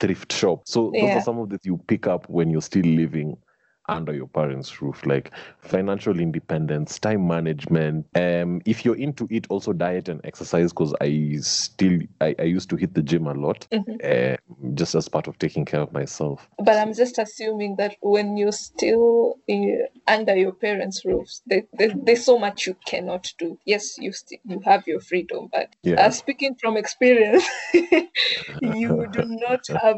thrift 0.00 0.32
shop. 0.32 0.62
So 0.66 0.92
those 0.98 1.10
are 1.10 1.20
some 1.20 1.38
of 1.38 1.48
the 1.48 1.58
you 1.64 1.78
pick 1.86 2.06
up 2.06 2.28
when 2.28 2.50
you're 2.50 2.62
still 2.62 2.84
living 2.84 3.36
under 3.88 4.12
your 4.12 4.26
parents' 4.28 4.80
roof, 4.82 5.04
like 5.06 5.30
financial 5.60 6.18
independence, 6.20 6.98
time 6.98 7.26
management. 7.26 8.06
Um, 8.14 8.60
if 8.66 8.84
you're 8.84 8.96
into 8.96 9.26
it, 9.30 9.46
also 9.48 9.72
diet 9.72 10.08
and 10.08 10.20
exercise, 10.24 10.72
because 10.72 10.94
I 11.00 11.36
still 11.40 12.00
I, 12.20 12.34
I 12.38 12.42
used 12.42 12.70
to 12.70 12.76
hit 12.76 12.94
the 12.94 13.02
gym 13.02 13.26
a 13.26 13.34
lot, 13.34 13.66
Mhm. 13.72 13.98
uh, 14.04 14.36
just 14.74 14.94
as 14.94 15.08
part 15.08 15.26
of 15.28 15.38
taking 15.38 15.64
care 15.64 15.80
of 15.80 15.92
myself. 15.92 16.48
But 16.58 16.76
I'm 16.76 16.92
just 16.94 17.18
assuming 17.18 17.76
that 17.76 17.96
when 18.00 18.36
you're 18.36 18.52
still 18.52 19.36
uh, 19.50 19.86
under 20.06 20.36
your 20.36 20.52
parents' 20.52 21.04
roofs, 21.04 21.42
there, 21.46 21.62
there, 21.72 21.92
there's 21.94 22.24
so 22.24 22.38
much 22.38 22.66
you 22.66 22.76
cannot 22.86 23.32
do. 23.38 23.58
Yes, 23.64 23.98
you 23.98 24.12
still 24.12 24.38
you 24.44 24.60
have 24.64 24.86
your 24.86 25.00
freedom, 25.00 25.48
but 25.52 25.70
Yeah. 25.82 25.96
uh, 26.06 26.10
speaking 26.10 26.56
from 26.60 26.76
experience, 26.76 27.44
you 28.60 29.06
do 29.12 29.24
not 29.24 29.66
have 29.82 29.96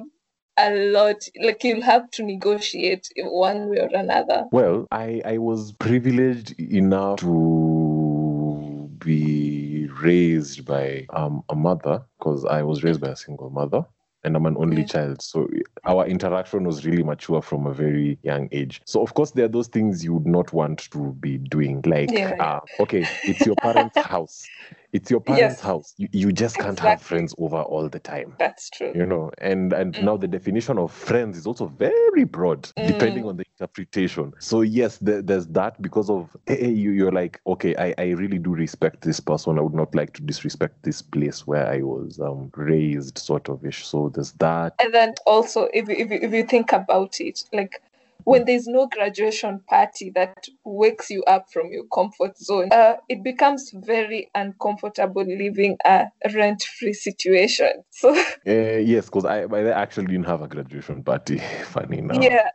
a 0.61 0.91
lot. 0.93 1.29
Like 1.43 1.65
you'll 1.65 1.83
have 1.83 2.11
to 2.13 2.25
negotiate 2.25 3.09
one 3.19 3.69
way 3.71 3.79
or 3.81 3.91
another. 3.95 4.47
Well, 4.51 4.87
I, 4.91 5.23
I 5.27 5.39
was 5.39 5.73
privileged 5.73 6.59
enough 6.61 7.21
to 7.21 8.91
be 8.99 9.89
raised 10.03 10.65
by 10.65 11.07
um, 11.11 11.45
a 11.51 11.55
mother 11.57 12.03
because 12.19 12.45
I 12.47 12.63
was 12.63 12.83
raised 12.83 13.01
by 13.01 13.09
a 13.11 13.17
single 13.17 13.51
mother 13.51 13.85
and 14.25 14.37
I'm 14.37 14.47
an 14.47 14.57
only 14.59 14.85
Mm. 14.85 14.91
child. 14.91 15.23
So 15.23 15.49
our 15.85 16.07
interaction 16.07 16.65
was 16.65 16.87
really 16.87 17.03
mature 17.05 17.43
from 17.43 17.67
a 17.67 17.75
very 17.75 18.19
young 18.23 18.49
age. 18.53 18.83
So, 18.87 19.03
of 19.03 19.15
course, 19.15 19.33
there 19.33 19.47
are 19.47 19.51
those 19.51 19.69
things 19.69 20.05
you 20.05 20.15
would 20.15 20.27
not 20.27 20.53
want 20.53 20.81
to 20.93 21.13
be 21.21 21.39
doing. 21.39 21.83
Like, 21.87 22.11
Yeah, 22.11 22.35
yeah. 22.37 22.45
uh, 22.45 22.61
okay, 22.81 23.09
it's 23.27 23.47
your 23.47 23.57
parents' 23.57 23.99
house. 24.03 24.51
It's 24.93 25.11
your 25.11 25.21
parents' 25.21 25.57
Yes. 25.57 25.61
house. 25.61 25.95
You, 25.99 26.09
you 26.13 26.33
just 26.33 26.59
can't 26.59 26.79
have 26.81 27.01
friends 27.01 27.35
over 27.39 27.63
all 27.63 27.89
the 27.89 28.01
time 28.01 28.35
That's 28.39 28.69
true. 28.71 28.93
you 28.95 29.07
know 29.07 29.31
and 29.39 29.73
and 29.73 29.95
Mm. 29.95 30.03
now 30.03 30.17
the 30.17 30.27
definition 30.29 30.79
of 30.79 30.91
friends 30.93 31.37
is 31.39 31.47
also 31.47 31.67
very 31.67 32.25
broad 32.25 32.69
depending 32.83 33.25
Mm. 33.25 33.29
on 33.29 33.37
the 33.37 33.45
interpretation 33.59 34.33
so 34.39 34.63
yes 34.63 34.99
there, 34.99 35.23
there's 35.23 35.47
that 35.49 35.81
because 35.83 36.11
of 36.11 36.37
eh, 36.49 36.57
eh, 36.61 36.69
you, 36.69 36.91
you're 36.93 37.13
like 37.13 37.41
okay 37.47 37.75
I, 37.77 37.95
I 37.99 38.07
really 38.11 38.39
do 38.39 38.51
respect 38.51 39.03
this 39.03 39.21
person 39.21 39.59
i 39.59 39.63
would 39.63 39.75
not 39.75 39.95
like 39.95 40.13
to 40.15 40.23
disrespect 40.23 40.83
this 40.83 41.03
place 41.03 41.47
where 41.47 41.67
i 41.67 41.83
was 41.83 42.19
um 42.21 42.51
raised 42.57 43.19
sort 43.19 43.49
of 43.49 43.65
ish 43.65 43.87
so 43.87 44.09
there's 44.15 44.33
that 44.35 44.75
And 44.83 44.95
then 44.95 45.15
also, 45.27 45.69
if 45.75 45.89
you, 45.89 45.95
if 45.97 46.11
you, 46.11 46.19
if 46.23 46.33
you 46.33 46.45
think 46.45 46.73
about 46.73 47.21
it, 47.21 47.45
like 47.53 47.81
when 48.25 48.45
there's 48.45 48.67
no 48.67 48.87
graduation 48.87 49.61
party 49.69 50.11
that 50.15 50.47
wakes 50.65 51.11
you 51.11 51.23
up 51.25 51.47
from 51.53 51.71
your 51.73 51.85
comfort 51.93 52.39
zone, 52.39 52.69
uh, 52.73 52.95
it 53.09 53.23
becomes 53.23 53.73
very 53.75 54.31
uncomfortable 54.35 55.25
living 55.25 55.77
a 55.85 56.07
rent-free 56.35 56.95
situation. 56.95 57.71
So 57.93 58.17
uh, 58.17 58.23
yes 58.47 59.07
because 59.07 59.27
I, 59.27 59.43
I 59.43 59.71
actually 59.71 60.07
didn't 60.07 60.25
have 60.27 60.41
a 60.41 60.49
graduation 60.49 61.03
party 61.03 61.39
funny 61.65 61.99
enough. 61.99 62.23
Yeah, 62.23 62.51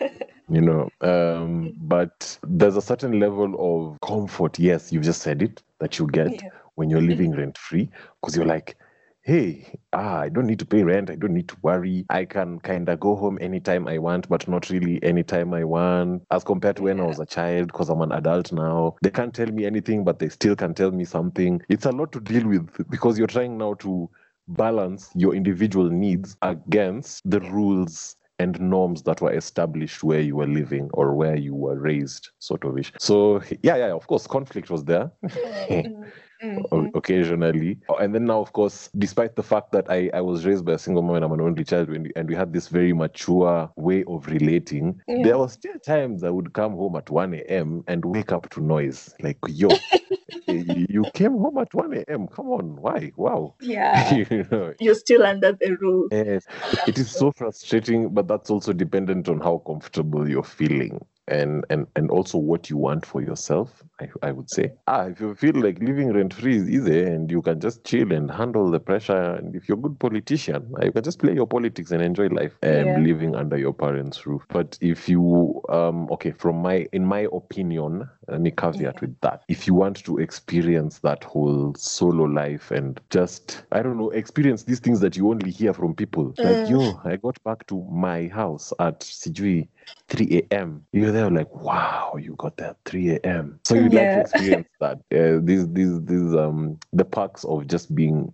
you 0.48 0.60
know 0.60 0.88
um 1.00 1.72
but 1.76 2.38
there's 2.46 2.76
a 2.76 2.82
certain 2.82 3.18
level 3.18 3.54
of 3.58 4.00
comfort 4.00 4.58
yes 4.58 4.92
you 4.92 5.00
just 5.00 5.22
said 5.22 5.42
it 5.42 5.62
that 5.80 5.98
you 5.98 6.06
get 6.06 6.30
yeah, 6.30 6.50
when 6.76 6.88
you're 6.88 7.00
living 7.00 7.32
rent 7.34 7.58
free 7.58 7.88
because 8.20 8.36
you're 8.36 8.46
like 8.46 8.76
hey 9.26 9.76
ah 9.92 10.20
i 10.20 10.28
don't 10.28 10.46
need 10.46 10.60
to 10.60 10.64
pay 10.64 10.84
rent 10.84 11.10
i 11.10 11.16
don't 11.16 11.34
need 11.34 11.48
to 11.48 11.56
worry. 11.62 12.06
I 12.10 12.24
can 12.24 12.60
kind 12.60 12.88
of 12.88 13.00
go 13.00 13.16
home 13.16 13.38
anytime 13.40 13.88
i 13.88 13.98
want 13.98 14.28
but 14.28 14.46
not 14.46 14.70
really 14.70 15.02
anytime 15.02 15.52
i 15.52 15.64
want. 15.64 16.22
As 16.30 16.44
compared 16.44 16.76
to 16.76 16.84
when 16.84 17.00
i 17.00 17.04
was 17.04 17.18
a 17.18 17.26
child 17.26 17.66
because 17.66 17.88
i'm 17.88 18.02
an 18.02 18.12
adult 18.12 18.52
now 18.52 18.94
they 19.02 19.10
can't 19.10 19.34
tell 19.34 19.48
me 19.48 19.66
anything 19.66 20.04
but 20.04 20.20
they 20.20 20.28
still 20.28 20.54
can 20.54 20.74
tell 20.74 20.92
me 20.92 21.04
something. 21.04 21.60
It's 21.68 21.86
a 21.86 21.90
lot 21.90 22.12
to 22.12 22.20
deal 22.20 22.46
with 22.46 22.70
because 22.88 23.18
you're 23.18 23.26
trying 23.26 23.58
now 23.58 23.74
to 23.74 24.08
balance 24.46 25.10
your 25.16 25.34
individual 25.34 25.90
needs 25.90 26.36
against 26.42 27.28
the 27.28 27.40
rules 27.40 28.14
and 28.38 28.60
norms 28.60 29.02
that 29.04 29.20
were 29.20 29.32
established 29.32 30.04
where 30.04 30.20
you 30.20 30.36
were 30.36 30.46
living 30.46 30.88
or 30.92 31.14
where 31.14 31.34
you 31.34 31.52
were 31.52 31.80
raised 31.80 32.30
sort 32.38 32.64
of 32.64 32.78
ish. 32.78 32.92
So 33.00 33.42
yeah 33.64 33.74
yeah 33.74 33.92
of 33.92 34.06
course 34.06 34.28
conflict 34.28 34.70
was 34.70 34.84
there 34.84 35.10
Mm, 36.42 36.58
mm, 36.58 36.68
o- 36.72 36.88
mm. 36.88 36.92
occasionally. 36.94 37.78
And 38.00 38.14
then 38.14 38.26
now, 38.26 38.40
of 38.40 38.52
course, 38.52 38.90
despite 38.98 39.36
the 39.36 39.42
fact 39.42 39.72
that 39.72 39.86
I, 39.90 40.10
I 40.14 40.20
was 40.20 40.46
raised 40.46 40.64
by 40.64 40.72
a 40.74 40.78
single 40.78 41.02
mom 41.02 41.16
and 41.16 41.24
I'm 41.24 41.32
an 41.32 41.40
only 41.40 41.64
child, 41.64 41.88
and, 41.90 42.12
and 42.16 42.28
we 42.28 42.34
had 42.34 42.52
this 42.52 42.68
very 42.68 42.92
mature 42.92 43.70
way 43.76 44.04
of 44.04 44.26
relating, 44.28 45.00
Yeah. 45.08 45.22
there 45.24 45.38
was 45.38 45.52
still 45.54 45.78
times 45.80 46.24
I 46.24 46.30
would 46.30 46.52
come 46.52 46.72
home 46.72 46.96
at 46.96 47.10
1 47.10 47.38
a.m. 47.48 47.84
and 47.88 48.04
wake 48.04 48.32
up 48.32 48.50
to 48.50 48.60
noise. 48.62 49.14
Like, 49.20 49.38
yo, 49.48 49.84
you 50.46 51.06
came 51.14 51.32
home 51.32 51.58
at 51.58 51.74
1 51.74 52.04
a.m. 52.08 52.28
Come 52.28 52.48
on, 52.48 52.76
why? 52.76 53.12
Wow. 53.16 53.54
yeah, 53.60 54.14
you 54.30 54.46
know, 54.50 54.74
you're 54.80 54.94
still 54.94 55.24
under 55.24 55.52
the 55.52 55.76
rule. 55.80 56.08
Yes, 56.12 56.46
it 56.86 56.98
is 56.98 57.10
so 57.10 57.32
frustrating, 57.36 58.10
but 58.14 58.28
that's 58.28 58.50
also 58.50 58.72
dependent 58.72 59.28
on 59.28 59.40
how 59.40 59.58
comfortable 59.66 60.28
you're 60.28 60.44
feeling 60.44 61.00
and 61.28 61.64
and 61.70 61.86
and 61.96 62.10
also 62.10 62.38
what 62.38 62.70
you 62.70 62.76
want 62.76 63.04
for 63.06 63.20
yourself. 63.22 63.82
I, 64.00 64.08
I 64.22 64.32
would 64.32 64.50
say, 64.50 64.72
ah, 64.86 65.06
if 65.06 65.20
you 65.20 65.34
feel 65.34 65.54
like 65.54 65.78
living 65.80 66.12
rent 66.12 66.34
free 66.34 66.56
is 66.56 66.68
easy 66.68 67.02
and 67.04 67.30
you 67.30 67.40
can 67.42 67.60
just 67.60 67.84
chill 67.84 68.12
and 68.12 68.30
handle 68.30 68.70
the 68.70 68.80
pressure, 68.80 69.34
and 69.34 69.54
if 69.54 69.68
you're 69.68 69.78
a 69.78 69.80
good 69.80 69.98
politician, 69.98 70.72
uh, 70.80 70.84
you 70.84 70.92
can 70.92 71.02
just 71.02 71.18
play 71.18 71.34
your 71.34 71.46
politics 71.46 71.90
and 71.92 72.02
enjoy 72.02 72.28
life, 72.28 72.58
um, 72.62 72.94
Yeah. 72.94 72.98
living 73.02 73.34
under 73.34 73.56
your 73.56 73.72
parents' 73.72 74.26
roof. 74.26 74.42
But 74.50 74.78
if 74.80 75.08
you, 75.08 75.62
um, 75.68 76.08
okay, 76.12 76.32
from 76.32 76.56
my 76.62 76.86
in 76.92 77.04
my 77.04 77.26
opinion, 77.32 78.08
let 78.28 78.40
me 78.40 78.50
caveat 78.50 79.00
Yeah. 79.00 79.00
with 79.00 79.18
that. 79.20 79.42
If 79.48 79.66
you 79.66 79.74
want 79.74 80.04
to 80.04 80.18
experience 80.18 80.98
that 81.00 81.24
whole 81.24 81.74
solo 81.76 82.24
life 82.24 82.70
and 82.70 83.00
just, 83.10 83.64
I 83.72 83.82
don't 83.82 83.98
know, 83.98 84.10
experience 84.10 84.64
these 84.64 84.80
things 84.80 85.00
that 85.00 85.16
you 85.16 85.30
only 85.30 85.50
hear 85.50 85.72
from 85.72 85.94
people, 85.94 86.34
like, 86.42 86.66
Mm. 86.66 86.68
yo, 86.68 87.00
I 87.04 87.16
got 87.16 87.42
back 87.44 87.66
to 87.68 87.82
my 87.90 88.28
house 88.28 88.72
at 88.78 89.00
Sijui 89.00 89.68
3 90.08 90.46
a.m. 90.52 90.84
You're 90.92 91.12
there 91.12 91.30
like, 91.30 91.54
wow, 91.54 92.16
you 92.18 92.34
got 92.38 92.56
there 92.56 92.70
at 92.70 92.76
3 92.84 93.10
a.m. 93.16 93.60
So 93.64 93.74
you'd 93.74 93.94
like 93.94 94.10
to 94.12 94.20
experience 94.20 94.68
that. 94.80 94.98
Uh, 95.14 95.40
these, 95.42 95.68
these, 95.72 96.00
these, 96.04 96.34
um, 96.34 96.78
the 96.92 97.04
perks 97.04 97.44
of 97.44 97.66
just 97.66 97.94
being 97.94 98.32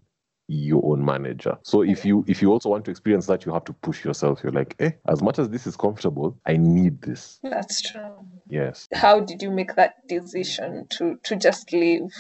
your 0.48 0.84
own 0.84 1.04
manager. 1.04 1.56
So 1.62 1.82
if 1.82 2.04
you 2.04 2.24
if 2.28 2.42
you 2.42 2.50
also 2.52 2.68
want 2.68 2.84
to 2.84 2.90
experience 2.90 3.26
that, 3.26 3.46
you 3.46 3.52
have 3.52 3.64
to 3.64 3.72
push 3.72 4.04
yourself. 4.04 4.40
You're 4.42 4.52
like, 4.52 4.74
eh, 4.80 4.90
as 5.08 5.22
much 5.22 5.38
as 5.38 5.48
this 5.48 5.66
is 5.66 5.76
comfortable, 5.76 6.38
I 6.46 6.56
need 6.56 7.00
this. 7.00 7.38
That's 7.42 7.80
true. 7.80 8.26
Yes. 8.48 8.88
How 8.92 9.20
did 9.20 9.40
you 9.40 9.50
make 9.50 9.74
that 9.76 10.06
decision 10.08 10.86
to 10.90 11.18
to 11.24 11.36
just 11.36 11.72
leave? 11.72 12.12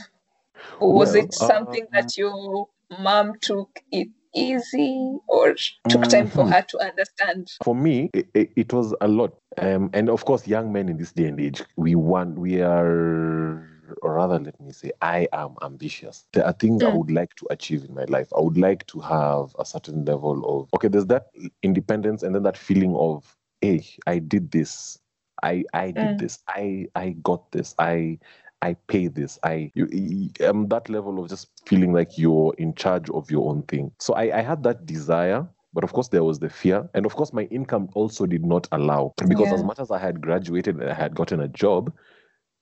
Or 0.80 0.94
was 0.94 1.14
Well, 1.14 1.24
it 1.24 1.34
something 1.34 1.82
um, 1.82 1.88
that 1.92 2.16
your 2.16 2.68
mom 3.00 3.38
took 3.40 3.80
it 3.90 4.08
easy 4.34 5.16
or 5.28 5.54
took 5.88 6.08
time 6.08 6.28
for 6.28 6.44
Mhm. 6.44 6.52
her 6.52 6.62
to 6.62 6.78
understand? 6.78 7.48
for 7.62 7.74
me 7.74 8.10
it, 8.14 8.50
it, 8.56 8.72
was 8.72 8.94
a 9.00 9.08
lot 9.08 9.32
um 9.58 9.90
and 9.92 10.08
of 10.08 10.24
course 10.24 10.46
young 10.46 10.72
men 10.72 10.88
in 10.88 10.96
this 10.96 11.12
day 11.12 11.26
and 11.26 11.40
age 11.40 11.62
we 11.76 11.94
want 11.94 12.38
we 12.38 12.60
are 12.60 13.68
or 14.02 14.14
rather 14.14 14.38
let 14.38 14.58
me 14.60 14.72
say 14.72 14.90
i 15.02 15.28
am 15.32 15.54
ambitious 15.62 16.24
there 16.32 16.44
are 16.46 16.52
things 16.54 16.82
i 16.82 16.88
Mm. 16.88 16.98
would 16.98 17.10
like 17.10 17.34
to 17.36 17.46
achieve 17.50 17.84
in 17.84 17.94
my 17.94 18.04
life 18.04 18.28
i 18.36 18.40
would 18.40 18.56
like 18.56 18.86
to 18.86 19.00
have 19.00 19.54
a 19.58 19.64
certain 19.64 20.04
level 20.04 20.60
of 20.60 20.68
okay 20.74 20.88
there's 20.88 21.06
that 21.06 21.26
independence 21.62 22.22
and 22.22 22.34
then 22.34 22.42
that 22.42 22.56
feeling 22.56 22.94
of 22.96 23.36
hey 23.60 23.84
i 24.06 24.18
did 24.18 24.50
this 24.50 24.98
i 25.42 25.64
i 25.74 25.90
did 25.90 26.16
Mm. 26.16 26.18
this 26.18 26.38
i 26.48 26.86
i 26.94 27.10
got 27.22 27.50
this 27.52 27.74
i 27.78 28.18
I 28.62 28.74
pay 28.86 29.08
this. 29.08 29.38
I 29.42 29.70
you, 29.74 30.30
um 30.46 30.68
that 30.68 30.88
level 30.88 31.18
of 31.22 31.28
just 31.28 31.48
feeling 31.66 31.92
like 31.92 32.16
you're 32.16 32.54
in 32.58 32.74
charge 32.74 33.10
of 33.10 33.30
your 33.30 33.48
own 33.50 33.62
thing. 33.64 33.92
So 33.98 34.14
I, 34.14 34.38
I 34.38 34.42
had 34.42 34.62
that 34.64 34.86
desire, 34.86 35.46
but 35.74 35.84
of 35.84 35.92
course 35.92 36.08
there 36.08 36.24
was 36.24 36.38
the 36.38 36.48
fear, 36.48 36.88
and 36.94 37.04
of 37.06 37.14
course 37.16 37.32
my 37.32 37.42
income 37.44 37.88
also 37.94 38.26
did 38.26 38.44
not 38.44 38.68
allow 38.72 39.14
because 39.28 39.52
as 39.52 39.60
Yeah. 39.60 39.66
much 39.66 39.80
as 39.80 39.90
I 39.90 39.98
had 39.98 40.20
graduated 40.20 40.76
and 40.76 40.90
I 40.90 40.94
had 40.94 41.14
gotten 41.14 41.40
a 41.40 41.48
job, 41.48 41.92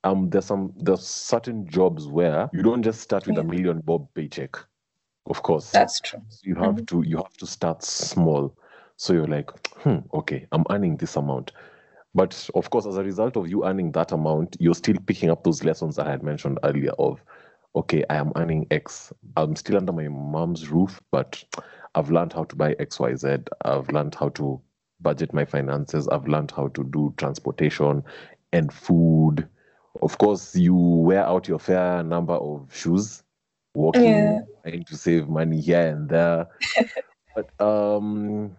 um 0.03 0.29
there's 0.29 0.45
some 0.45 0.73
there's 0.77 1.05
certain 1.05 1.67
jobs 1.67 2.07
where 2.07 2.49
you 2.53 2.63
don't 2.63 2.83
just 2.83 3.01
start 3.01 3.27
with 3.27 3.37
a 3.37 3.43
million 3.43 3.81
bob 3.81 4.07
paycheck. 4.15 4.57
Of 5.27 5.43
course, 5.43 5.65
That's 5.71 5.99
true. 6.01 6.21
so 6.29 6.39
you 6.43 6.55
have 6.55 6.85
to 6.87 7.03
you 7.03 7.17
have 7.17 7.33
to 7.37 7.45
start 7.47 7.83
small. 7.83 8.55
So 8.97 9.13
you're 9.13 9.27
like, 9.27 9.49
hmm, 9.77 9.99
okay, 10.13 10.47
I'm 10.51 10.63
earning 10.69 10.97
this 10.97 11.15
amount. 11.15 11.51
But 12.13 12.49
of 12.55 12.69
course, 12.69 12.85
as 12.85 12.97
a 12.97 13.03
result 13.03 13.37
of 13.37 13.49
you 13.49 13.65
earning 13.65 13.91
that 13.93 14.11
amount, 14.11 14.57
you're 14.59 14.75
still 14.75 14.97
picking 15.05 15.29
up 15.29 15.43
those 15.43 15.63
lessons 15.63 15.95
that 15.95 16.07
I 16.07 16.11
had 16.11 16.23
mentioned 16.23 16.59
earlier 16.63 16.91
of, 16.99 17.23
okay, 17.75 18.03
I 18.09 18.15
am 18.15 18.33
earning 18.35 18.67
X. 18.69 19.13
I'm 19.37 19.55
still 19.55 19.77
under 19.77 19.93
my 19.93 20.07
mom's 20.09 20.67
roof, 20.69 21.01
but 21.11 21.41
I've 21.95 22.11
learned 22.11 22.33
how 22.33 22.43
to 22.45 22.55
buy 22.55 22.75
X, 22.79 22.99
Y, 22.99 23.15
Z. 23.15 23.37
I've 23.63 23.89
learned 23.89 24.15
how 24.15 24.29
to 24.29 24.61
budget 24.99 25.33
my 25.33 25.45
finances. 25.45 26.07
I've 26.09 26.27
learned 26.27 26.51
how 26.51 26.67
to 26.69 26.83
do 26.83 27.13
transportation 27.17 28.03
and 28.51 28.73
food. 28.73 29.47
Of 30.01 30.17
course, 30.17 30.55
you 30.55 30.75
wear 30.75 31.23
out 31.25 31.47
your 31.47 31.59
fair 31.59 32.03
number 32.03 32.33
of 32.33 32.67
shoes, 32.73 33.23
walking, 33.73 34.45
Yeah. 34.63 34.69
trying 34.69 34.83
to 34.85 34.97
save 34.97 35.29
money 35.29 35.61
here 35.61 35.87
and 35.87 36.09
there. 36.09 36.47
but 37.35 37.49
um 37.61 38.55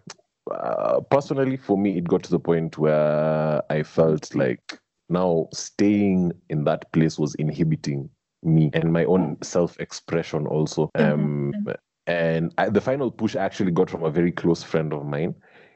uh, 0.51 1.01
personally, 1.11 1.57
for 1.57 1.77
me, 1.79 1.97
it 1.99 2.05
got 2.05 2.23
to 2.25 2.31
the 2.31 2.39
point 2.41 2.79
where 2.79 3.63
I 3.71 3.83
felt 3.83 4.35
like 4.35 4.79
now 5.09 5.49
staying 5.53 6.33
in 6.49 6.65
that 6.65 6.91
place 6.93 7.19
was 7.19 7.35
inhibiting 7.37 8.09
me 8.43 8.71
and 8.73 8.93
my 8.93 9.05
own 9.05 9.37
self-expression 9.43 10.47
also. 10.47 10.91
Um, 10.97 11.53
Mhm. 11.55 11.77
and 12.07 12.53
I, 12.59 12.69
the 12.69 12.81
final 12.81 13.11
push 13.11 13.37
I 13.37 13.45
actually 13.45 13.71
got 13.71 13.89
from 13.89 14.03
a 14.03 14.11
very 14.11 14.33
close 14.33 14.63
friend 14.63 14.93
of 14.93 15.05
mine. 15.07 15.35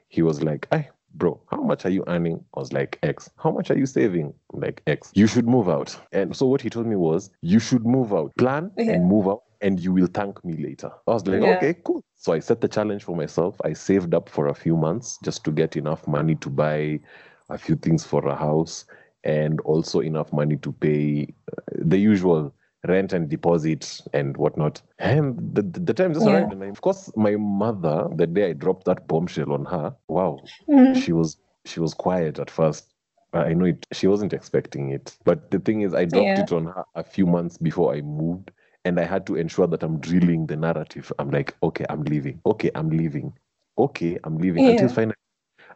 He 0.08 0.22
was 0.22 0.42
like, 0.42 0.66
"Hey, 0.72 0.88
bro, 1.14 1.40
how 1.50 1.62
much 1.62 1.84
are 1.84 1.90
you 1.90 2.02
earning?" 2.08 2.44
I 2.56 2.60
was 2.60 2.72
like, 2.72 2.98
"X." 3.02 3.30
How 3.36 3.52
much 3.52 3.70
are 3.70 3.78
you 3.78 3.86
saving? 3.86 4.34
I'm 4.52 4.60
like 4.60 4.82
X. 4.86 5.12
You 5.14 5.26
should 5.28 5.46
move 5.46 5.68
out. 5.68 5.96
And 6.12 6.34
so 6.34 6.46
what 6.46 6.60
he 6.60 6.70
told 6.70 6.86
me 6.86 6.96
was, 6.96 7.30
"You 7.42 7.60
should 7.60 7.86
move 7.86 8.12
out. 8.12 8.34
Plan 8.36 8.72
Yeah. 8.76 8.94
and 8.94 9.06
move 9.06 9.28
out, 9.28 9.42
and 9.60 9.80
you 9.80 9.92
will 9.92 10.08
thank 10.08 10.44
me 10.44 10.56
later." 10.56 10.90
I 11.06 11.12
was 11.12 11.26
like, 11.26 11.42
Yeah. 11.42 11.52
"Okay, 11.52 11.74
cool." 11.84 12.02
So 12.16 12.32
I 12.32 12.40
set 12.40 12.60
the 12.60 12.68
challenge 12.68 13.04
for 13.04 13.16
myself. 13.16 13.60
I 13.64 13.72
saved 13.72 14.14
up 14.14 14.28
for 14.28 14.48
a 14.48 14.54
few 14.54 14.76
months 14.76 15.18
just 15.22 15.44
to 15.44 15.52
get 15.52 15.76
enough 15.76 16.06
money 16.06 16.34
to 16.36 16.50
buy 16.50 17.00
a 17.48 17.58
few 17.58 17.76
things 17.76 18.04
for 18.04 18.26
a 18.26 18.34
house 18.34 18.84
and 19.24 19.60
also 19.60 20.00
enough 20.00 20.32
money 20.32 20.56
to 20.56 20.72
pay 20.72 21.26
uh, 21.52 21.62
the 21.74 21.98
usual 21.98 22.54
rent 22.86 23.12
and 23.12 23.28
deposit 23.28 24.00
and 24.12 24.36
whatnot. 24.36 24.80
And 24.98 25.36
the, 25.54 25.62
the, 25.62 25.80
the 25.80 25.94
time 25.94 26.14
just 26.14 26.26
Yeah. 26.26 26.32
arrived. 26.34 26.52
And 26.52 26.62
I, 26.62 26.66
of 26.68 26.80
course, 26.80 27.10
my 27.16 27.36
mother, 27.36 28.08
the 28.14 28.26
day 28.26 28.50
I 28.50 28.52
dropped 28.52 28.84
that 28.86 29.06
bombshell 29.08 29.52
on 29.52 29.64
her, 29.66 29.94
wow, 30.08 30.50
Mm. 30.68 30.96
she 30.96 31.12
was 31.12 31.36
she 31.64 31.80
was 31.80 31.94
quiet 31.94 32.38
at 32.38 32.50
first. 32.50 32.92
I 33.32 33.52
know 33.52 33.66
it. 33.66 33.86
She 33.92 34.06
wasn't 34.06 34.32
expecting 34.32 34.90
it. 34.90 35.16
But 35.24 35.50
the 35.50 35.58
thing 35.58 35.82
is, 35.82 35.94
I 35.94 36.04
dropped 36.04 36.38
Yeah. 36.38 36.44
it 36.44 36.52
on 36.52 36.66
her 36.66 36.84
a 36.94 37.02
few 37.04 37.26
months 37.26 37.58
before 37.58 37.92
I 37.94 38.00
moved, 38.00 38.50
and 38.86 39.00
I 39.00 39.04
had 39.04 39.26
to 39.28 39.36
ensure 39.36 39.66
that 39.68 39.82
I'm 39.82 40.00
drilling 40.00 40.46
the 40.46 40.56
narrative. 40.56 41.12
I'm 41.18 41.30
like, 41.30 41.56
okay, 41.62 41.86
I'm 41.90 42.04
leaving. 42.04 42.40
Okay, 42.46 42.70
I'm 42.74 42.90
leaving. 42.90 43.34
Okay, 43.78 44.18
I'm 44.24 44.38
leaving. 44.38 44.66
Until 44.66 44.88
finally, 44.88 45.16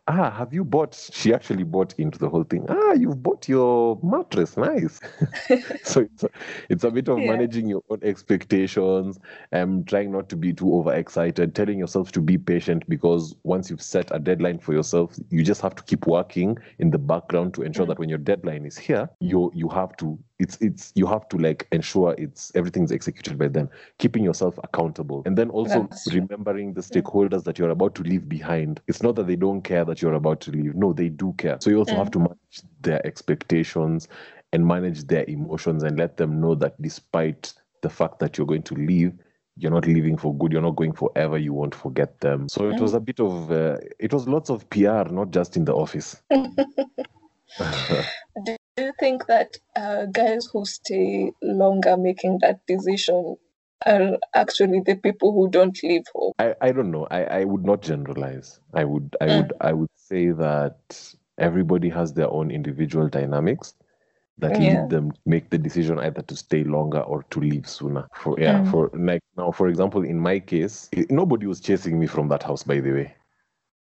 ah, 0.08 0.30
have 0.30 0.54
you 0.54 0.64
bought? 0.64 0.94
She 1.12 1.34
actually 1.34 1.64
bought 1.64 1.94
into 1.98 2.18
the 2.18 2.28
whole 2.30 2.44
thing. 2.44 2.66
Ah, 2.68 2.92
you've 2.92 3.22
bought 3.22 3.48
your 3.48 3.98
mattress. 4.02 4.56
Nice. 4.56 5.00
so 5.82 6.00
it's 6.02 6.24
a, 6.24 6.30
it's 6.70 6.84
a 6.84 6.90
bit 6.90 7.08
of 7.08 7.24
Yeah. 7.24 7.26
managing 7.26 7.68
your 7.68 7.82
own 7.90 8.00
expectations 8.02 9.18
and 9.52 9.86
trying 9.88 10.12
not 10.12 10.28
to 10.30 10.36
be 10.36 10.52
too 10.52 10.72
overexcited, 10.74 11.54
telling 11.54 11.78
yourself 11.78 12.12
to 12.12 12.20
be 12.20 12.38
patient 12.38 12.88
because 12.88 13.34
once 13.44 13.70
you've 13.70 13.82
set 13.82 14.10
a 14.14 14.18
deadline 14.18 14.58
for 14.58 14.72
yourself, 14.72 15.18
you 15.30 15.42
just 15.44 15.60
have 15.62 15.74
to 15.76 15.82
keep 15.84 16.06
working 16.06 16.58
in 16.78 16.90
the 16.90 16.98
background 16.98 17.54
to 17.54 17.62
ensure 17.62 17.86
Mm. 17.86 17.88
that 17.88 17.98
when 17.98 18.08
your 18.08 18.18
deadline 18.18 18.66
is 18.66 18.78
here, 18.78 19.10
you 19.20 19.50
you 19.54 19.68
have 19.68 19.96
to 19.98 20.18
it's 20.40 20.56
it's 20.60 20.92
you 20.94 21.06
have 21.06 21.28
to 21.28 21.36
like 21.36 21.68
ensure 21.70 22.14
it's 22.18 22.50
everything's 22.54 22.90
executed 22.90 23.38
by 23.38 23.48
them 23.48 23.68
keeping 23.98 24.24
yourself 24.24 24.58
accountable. 24.64 25.22
And 25.26 25.36
then 25.36 25.50
also 25.50 25.82
That's 25.82 26.12
remembering 26.12 26.74
the 26.74 26.80
stakeholders 26.80 27.44
that 27.44 27.58
you're 27.58 27.70
about 27.70 27.94
to 27.96 28.02
leave 28.02 28.28
behind. 28.28 28.80
It's 28.88 29.02
not 29.02 29.14
that 29.16 29.26
they 29.26 29.36
don't 29.36 29.62
care 29.62 29.84
that 29.84 30.00
you're 30.00 30.14
about 30.14 30.40
to 30.42 30.50
leave. 30.50 30.74
No, 30.74 30.92
they 30.92 31.10
do 31.10 31.34
care. 31.36 31.58
So 31.60 31.70
you 31.70 31.78
also 31.78 31.96
have 31.96 32.10
to 32.12 32.18
manage 32.18 32.62
their 32.80 33.04
expectations 33.06 34.08
and 34.52 34.66
manage 34.66 35.04
their 35.04 35.24
emotions 35.28 35.82
and 35.82 35.98
let 35.98 36.16
them 36.16 36.40
know 36.40 36.54
that 36.56 36.80
despite 36.80 37.52
the 37.82 37.90
fact 37.90 38.18
that 38.20 38.36
you're 38.36 38.46
going 38.46 38.62
to 38.64 38.74
leave, 38.74 39.12
you're 39.56 39.70
not 39.70 39.86
leaving 39.86 40.16
for 40.16 40.34
good. 40.34 40.52
You're 40.52 40.62
not 40.62 40.76
going 40.76 40.92
forever. 40.92 41.36
You 41.36 41.52
won't 41.52 41.74
forget 41.74 42.20
them. 42.20 42.48
So 42.48 42.70
it 42.70 42.80
was 42.80 42.94
a 42.94 43.00
bit 43.00 43.20
of, 43.20 43.52
uh, 43.52 43.76
it 43.98 44.12
was 44.12 44.26
lots 44.26 44.50
of 44.50 44.68
PR, 44.70 45.04
not 45.10 45.30
just 45.30 45.56
in 45.56 45.66
the 45.66 45.74
office. 45.74 46.20
Do 48.44 48.56
you 48.84 48.92
think 48.98 49.26
that 49.26 49.56
uh, 49.76 50.06
guys 50.06 50.48
who 50.52 50.64
stay 50.64 51.32
longer 51.42 51.96
making 51.96 52.38
that 52.42 52.60
decision 52.66 53.36
are 53.86 54.18
actually 54.34 54.80
the 54.84 54.96
people 54.96 55.32
who 55.32 55.50
don't 55.50 55.78
leave 55.82 56.04
home? 56.14 56.32
I, 56.38 56.54
I 56.60 56.72
don't 56.72 56.90
know. 56.90 57.06
I, 57.10 57.24
I 57.24 57.44
would 57.44 57.64
not 57.64 57.82
generalize. 57.82 58.60
I 58.74 58.84
would 58.84 59.16
I 59.20 59.26
Mm. 59.26 59.36
would 59.38 59.52
I 59.60 59.72
would 59.72 59.90
say 59.96 60.30
that 60.30 61.14
everybody 61.38 61.88
has 61.90 62.12
their 62.12 62.30
own 62.30 62.50
individual 62.50 63.08
dynamics 63.08 63.74
that 64.38 64.58
Yeah. 64.58 64.82
lead 64.82 64.90
them 64.90 65.12
make 65.26 65.50
the 65.50 65.58
decision 65.58 65.98
either 65.98 66.22
to 66.22 66.36
stay 66.36 66.64
longer 66.64 67.00
or 67.00 67.22
to 67.30 67.40
leave 67.40 67.68
sooner. 67.68 68.06
For 68.14 68.38
yeah, 68.40 68.62
Mm. 68.62 68.70
for 68.70 68.90
like 68.94 69.22
now, 69.36 69.50
for 69.52 69.68
example, 69.68 70.02
in 70.02 70.18
my 70.18 70.40
case, 70.40 70.88
nobody 71.10 71.46
was 71.46 71.60
chasing 71.60 71.98
me 71.98 72.06
from 72.06 72.28
that 72.28 72.42
house, 72.42 72.62
by 72.62 72.80
the 72.80 72.92
way. 72.92 73.14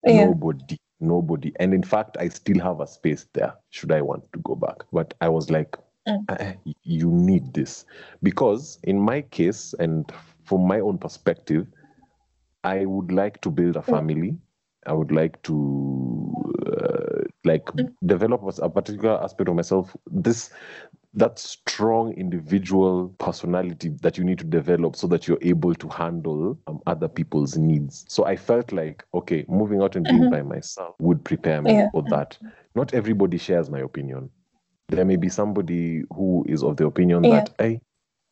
Yeah. 0.05 0.27
Nobody, 0.27 0.77
nobody. 1.00 1.52
And 1.61 1.74
in 1.74 1.82
fact, 1.82 2.16
I 2.18 2.28
still 2.28 2.61
have 2.61 2.80
a 2.80 2.87
space 2.87 3.26
there 3.32 3.54
should 3.70 3.92
I 3.92 4.02
want 4.02 4.24
to 4.32 4.38
go 4.40 4.54
back. 4.54 4.76
But 4.92 5.14
I 5.20 5.28
was 5.28 5.50
like, 5.50 5.76
Mm. 6.08 6.24
"Eh, 6.40 6.54
you 6.84 7.11
need 7.11 7.52
this. 7.54 7.84
Because 8.22 8.78
in 8.84 8.98
my 8.98 9.22
case, 9.22 9.74
and 9.78 10.11
from 10.44 10.66
my 10.66 10.80
own 10.80 10.98
perspective, 10.98 11.66
I 12.64 12.87
would 12.87 13.12
like 13.12 13.40
to 13.42 13.50
build 13.50 13.76
a 13.76 13.82
family. 13.82 14.37
I 14.87 14.92
would 14.92 15.12
like 15.12 15.42
to 15.42 16.34
uh, 16.66 17.24
like 17.44 17.66
Mm. 17.66 17.92
develop 18.06 18.42
a 18.42 18.64
a 18.64 18.70
particular 18.70 19.22
aspect 19.22 19.48
of 19.48 19.56
myself. 19.56 19.96
This 20.11 20.50
that 21.14 21.38
strong 21.38 22.12
individual 22.12 23.09
personality 23.18 23.88
that 24.03 24.18
you 24.18 24.25
need 24.25 24.38
to 24.38 24.44
develop 24.44 24.94
so 24.97 25.07
that 25.09 25.27
you're 25.27 25.38
able 25.42 25.75
to 25.75 25.88
handle 25.88 26.59
um, 26.66 26.81
other 26.87 27.09
people's 27.09 27.57
needs. 27.57 28.05
So 28.09 28.27
I 28.27 28.37
felt 28.37 28.73
like, 28.73 29.05
okay, 29.14 29.44
moving 29.49 29.83
out 29.83 29.97
and 29.97 30.07
being 30.07 30.25
Mhm. 30.25 30.31
by 30.31 30.42
myself 30.42 30.94
would 31.01 31.25
prepare 31.25 31.62
me 31.62 31.73
Yeah. 31.75 31.88
for 31.92 32.03
that. 32.05 32.38
Not 32.75 32.94
everybody 32.94 33.38
shares 33.38 33.71
my 33.71 33.81
opinion. 33.81 34.31
There 34.88 35.05
may 35.05 35.16
be 35.16 35.29
somebody 35.29 36.03
who 36.14 36.44
is 36.49 36.62
of 36.62 36.77
the 36.77 36.87
opinion 36.87 37.23
Yeah. 37.25 37.31
that, 37.31 37.51
hey, 37.59 37.81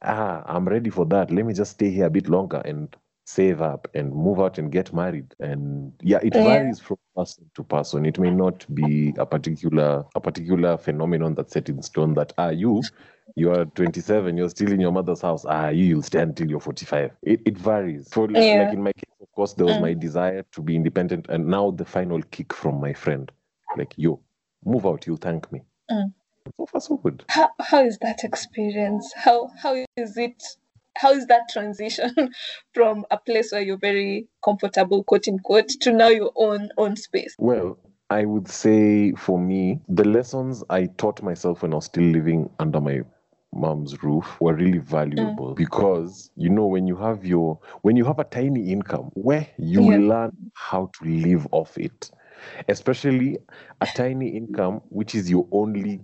ah, 0.03 0.43
I'm 0.47 0.67
ready 0.69 0.91
for 0.91 1.07
that. 1.07 1.31
Let 1.31 1.47
me 1.47 1.55
just 1.55 1.73
stay 1.73 1.91
here 1.91 2.07
a 2.07 2.11
bit 2.11 2.29
longer 2.29 2.59
and 2.65 2.95
save 3.27 3.61
up 3.61 3.89
and 3.95 4.15
move 4.15 4.41
out 4.41 4.57
and 4.59 4.71
get 4.73 4.93
married. 4.95 5.35
And 5.41 5.93
yeah, 6.01 6.21
it 6.23 6.35
Yeah. 6.35 6.45
varies 6.45 6.81
from 6.81 6.97
person 7.17 7.51
to 7.55 7.65
person. 7.65 8.07
It 8.07 8.19
may 8.19 8.31
not 8.31 8.65
be 8.75 9.15
a 9.19 9.27
particular 9.27 10.05
a 10.15 10.21
particular 10.21 10.77
phenomenon 10.79 11.35
that's 11.35 11.53
set 11.53 11.69
in 11.69 11.83
stone 11.83 12.15
that 12.15 12.33
ah 12.39 12.51
you 12.51 12.83
you 13.35 13.51
are 13.53 13.67
27, 13.67 14.37
you're 14.37 14.49
still 14.49 14.73
in 14.73 14.81
your 14.81 14.93
mother's 14.93 15.21
house. 15.21 15.45
Ah, 15.47 15.69
you 15.69 15.85
you'll 15.85 16.03
stay 16.03 16.21
until 16.23 16.49
you're 16.49 16.61
45. 16.61 17.11
It 17.23 17.41
it 17.45 17.59
varies. 17.59 18.09
For 18.13 18.31
Yeah. 18.31 18.61
like 18.61 18.73
in 18.73 18.83
my 18.83 18.93
case, 18.93 19.13
of 19.21 19.31
course, 19.33 19.55
there 19.55 19.67
was 19.67 19.77
Mm. 19.77 19.81
my 19.83 19.95
desire 19.95 20.45
to 20.53 20.63
be 20.63 20.77
independent, 20.77 21.27
and 21.29 21.47
now 21.49 21.73
the 21.73 21.85
final 21.85 22.23
kick 22.31 22.53
from 22.55 22.81
my 22.81 22.93
friend, 22.95 23.31
like 23.77 23.93
yo, 23.97 24.21
move 24.65 24.87
out, 24.87 25.07
you'll 25.07 25.17
thank 25.19 25.51
me. 25.53 25.63
Mm. 25.91 26.13
So 26.57 26.67
far, 26.67 26.81
so 26.81 26.97
good. 26.97 27.25
How 27.29 27.51
how 27.61 27.85
is 27.85 27.99
that 27.99 28.23
experience? 28.25 29.13
How 29.17 29.49
how 29.61 29.75
is 29.97 30.17
it? 30.17 30.43
How 30.97 31.13
is 31.13 31.27
that 31.27 31.49
transition 31.51 32.13
from 32.75 33.05
a 33.11 33.19
place 33.19 33.53
where 33.53 33.63
you're 33.63 33.79
very 33.79 34.29
comfortable, 34.45 35.05
quote 35.05 35.29
unquote, 35.29 35.69
to 35.81 35.93
now 35.93 36.09
your 36.09 36.33
own 36.37 36.71
own 36.77 36.97
space? 36.97 37.37
Well, 37.39 37.79
I 38.11 38.25
would 38.25 38.49
say 38.49 39.13
for 39.13 39.39
me, 39.39 39.81
the 39.89 40.05
lessons 40.05 40.63
I 40.71 40.87
taught 40.87 41.23
myself 41.23 41.63
when 41.63 41.73
I 41.73 41.77
was 41.77 41.87
still 41.87 42.05
living 42.05 42.51
under 42.59 42.81
my 42.81 43.03
mom's 43.53 44.03
roof 44.03 44.41
were 44.41 44.55
really 44.55 44.79
valuable 44.79 45.55
mm. 45.55 45.57
because 45.57 46.31
you 46.37 46.51
know 46.51 46.67
when 46.67 46.87
you 46.87 46.97
have 46.97 47.25
your 47.25 47.59
when 47.83 47.97
you 47.97 48.05
have 48.05 48.19
a 48.19 48.25
tiny 48.25 48.71
income 48.71 49.11
where 49.15 49.47
you 49.59 49.81
Yeah. 49.83 49.99
learn 50.09 50.31
how 50.53 50.91
to 50.93 51.05
live 51.09 51.47
off 51.53 51.79
it 51.79 52.11
especially 52.69 53.39
a 53.81 53.87
tiny 53.87 54.29
income 54.29 54.83
which 54.91 55.15
is 55.15 55.31
your 55.31 55.47
only 55.53 56.01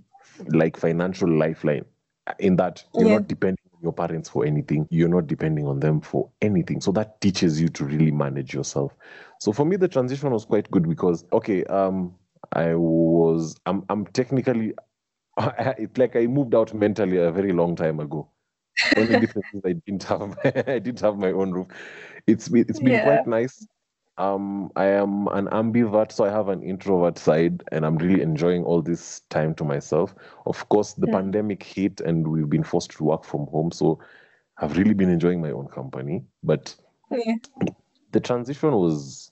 like 0.48 0.76
financial 0.76 1.28
lifeline 1.28 1.84
uh, 2.26 2.32
in 2.38 2.56
that 2.56 2.82
you're 2.96 3.08
Yeah. 3.08 3.18
not 3.18 3.28
depending 3.28 3.61
your 3.82 3.92
parents 3.92 4.28
for 4.28 4.44
anything 4.46 4.86
you're 4.90 5.08
not 5.08 5.26
depending 5.26 5.66
on 5.66 5.80
them 5.80 6.00
for 6.00 6.30
anything. 6.40 6.80
So 6.80 6.92
that 6.92 7.20
teaches 7.20 7.60
you 7.60 7.68
to 7.70 7.84
really 7.84 8.12
manage 8.12 8.54
yourself. 8.54 8.94
So 9.40 9.52
for 9.52 9.64
me 9.66 9.76
the 9.76 9.88
transition 9.88 10.30
was 10.30 10.44
quite 10.44 10.70
good 10.70 10.88
because 10.88 11.24
okay 11.32 11.64
um 11.64 12.14
i 12.54 12.74
was 12.74 13.56
i'm, 13.66 13.84
I'm 13.88 14.06
technically 14.06 14.74
it's 15.38 15.98
like 15.98 16.16
i 16.16 16.26
moved 16.26 16.54
out 16.54 16.74
mentally 16.74 17.18
a 17.18 17.30
very 17.32 17.52
long 17.52 17.76
time 17.76 18.00
ago. 18.00 18.28
Only 18.96 19.16
difference 19.18 19.46
is 19.54 19.62
i 19.66 19.72
didn't 19.72 20.04
have 20.04 20.38
i 20.44 20.78
didn't 20.78 21.00
have 21.00 21.18
my 21.18 21.32
own 21.32 21.52
roof. 21.52 21.68
It's 22.26 22.48
been 22.48 22.66
it's 22.68 22.80
been 22.80 22.98
Yeah. 22.98 23.00
quite 23.00 23.26
nice 23.26 23.66
um 24.22 24.70
i 24.76 24.84
am 24.86 25.26
an 25.28 25.46
ambivert 25.48 26.12
so 26.12 26.24
i 26.24 26.30
have 26.30 26.48
an 26.48 26.62
introvert 26.62 27.18
side 27.18 27.62
and 27.72 27.84
i'm 27.84 27.96
really 27.98 28.22
enjoying 28.22 28.64
all 28.64 28.80
this 28.82 29.20
time 29.30 29.54
to 29.54 29.64
myself 29.64 30.14
of 30.46 30.68
course 30.68 30.94
the 30.94 31.06
Mm. 31.06 31.12
pandemic 31.12 31.62
hit 31.62 32.00
and 32.00 32.26
we've 32.28 32.48
been 32.50 32.62
forced 32.64 32.90
to 32.92 33.04
work 33.04 33.24
from 33.24 33.46
home 33.46 33.70
so 33.72 33.98
i've 34.58 34.76
really 34.78 34.94
been 34.94 35.10
enjoying 35.10 35.40
my 35.40 35.50
own 35.50 35.66
company 35.68 36.24
but 36.42 36.74
Yeah. 37.10 37.36
the 38.12 38.20
transition 38.20 38.72
was 38.72 39.30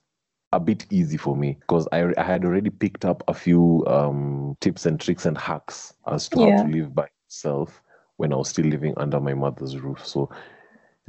a 0.53 0.61
bit 0.61 0.87
easy 0.90 1.16
for 1.16 1.37
me 1.37 1.57
because 1.61 1.87
I, 1.92 2.12
I 2.18 2.22
had 2.24 2.44
already 2.44 2.70
picked 2.70 3.05
up 3.05 3.22
a 3.29 3.35
few 3.35 3.85
um, 3.87 4.57
tips 4.61 4.87
and 4.87 5.00
tricks 5.00 5.26
and 5.26 5.38
hacks 5.38 5.94
as 6.07 6.29
to 6.31 6.40
Yeah. 6.40 6.46
how 6.57 6.62
to 6.64 6.66
live 6.66 6.94
by 6.94 7.09
myself 7.26 7.83
when 8.16 8.33
I 8.33 8.37
was 8.37 8.48
still 8.48 8.66
living 8.66 8.94
under 8.96 9.20
my 9.20 9.35
mother's 9.35 9.79
roof. 9.79 10.05
So, 10.07 10.31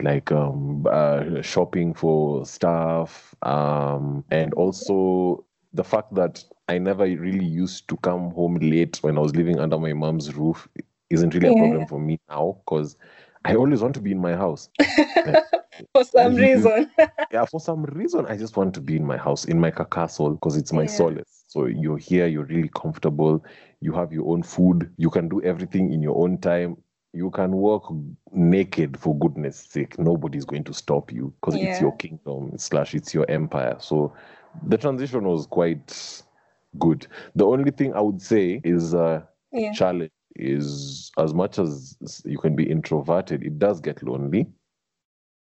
like 0.02 0.32
um, 0.32 0.86
uh, 0.90 1.42
shopping 1.42 1.94
for 1.94 2.46
stuff, 2.46 3.36
um, 3.44 4.24
and 4.32 4.54
also 4.56 5.46
the 5.74 5.84
fact 5.84 6.14
that 6.16 6.44
I 6.68 6.78
never 6.78 7.04
really 7.04 7.46
used 7.46 7.88
to 7.90 7.98
come 7.98 8.32
home 8.32 8.56
late 8.56 8.98
when 9.02 9.18
I 9.18 9.22
was 9.22 9.36
living 9.36 9.60
under 9.60 9.78
my 9.78 9.94
mom's 9.94 10.34
roof 10.36 10.68
isn't 11.10 11.34
really 11.34 11.48
a 11.48 11.54
problem 11.54 11.86
for 11.86 12.00
me 12.00 12.20
now 12.30 12.58
because 12.66 12.96
I 13.46 13.56
always 13.56 13.82
want 13.82 13.96
to 13.96 14.02
be 14.02 14.12
in 14.12 14.20
my 14.22 14.36
house. 14.36 14.70
For 15.94 16.04
some 16.04 16.36
reason. 16.36 16.92
yeah, 17.32 17.46
for 17.46 17.60
some 17.60 17.84
reason, 17.86 18.26
I 18.28 18.38
just 18.38 18.58
want 18.58 18.74
to 18.76 18.82
be 18.82 18.96
in 18.96 19.06
my 19.06 19.18
house, 19.18 19.46
in 19.46 19.60
my 19.60 19.72
castle, 19.72 20.32
because 20.32 20.58
it's 20.58 20.74
my 20.74 20.84
Yeah. 20.84 20.88
solace. 20.88 21.46
So 21.48 21.66
you're 21.66 21.98
here, 21.98 22.28
you're 22.28 22.46
really 22.46 22.70
comfortable. 22.76 23.44
You 23.82 23.94
have 23.94 24.12
your 24.14 24.28
own 24.32 24.44
food. 24.44 24.92
You 24.98 25.10
can 25.10 25.30
do 25.30 25.42
everything 25.44 25.92
in 25.94 26.02
your 26.02 26.18
own 26.18 26.38
time. 26.40 26.78
You 27.14 27.30
can 27.32 27.52
walk 27.52 27.92
naked 28.32 28.98
for 28.98 29.18
goodness 29.18 29.58
sake. 29.58 29.98
Nobody's 30.00 30.46
going 30.46 30.64
to 30.66 30.74
stop 30.74 31.12
you 31.12 31.34
because 31.42 31.56
Yeah. 31.56 31.70
it's 31.70 31.82
your 31.82 31.96
kingdom 31.98 32.58
slash 32.58 32.94
it's 32.96 33.14
your 33.14 33.30
empire. 33.30 33.76
So 33.80 34.14
the 34.68 34.78
transition 34.78 35.24
was 35.26 35.46
quite 35.46 36.24
good. 36.80 37.08
The 37.36 37.46
only 37.46 37.72
thing 37.72 37.94
I 37.94 38.02
would 38.02 38.22
say 38.22 38.62
is 38.64 38.94
uh, 38.96 39.24
yeah. 39.52 39.74
challenge 39.74 40.12
is 40.36 41.12
as 41.18 41.34
much 41.34 41.60
as 41.60 42.24
you 42.26 42.38
can 42.38 42.56
be 42.56 42.70
introverted, 42.70 43.44
it 43.44 43.60
does 43.60 43.82
get 43.82 44.02
lonely. 44.04 44.48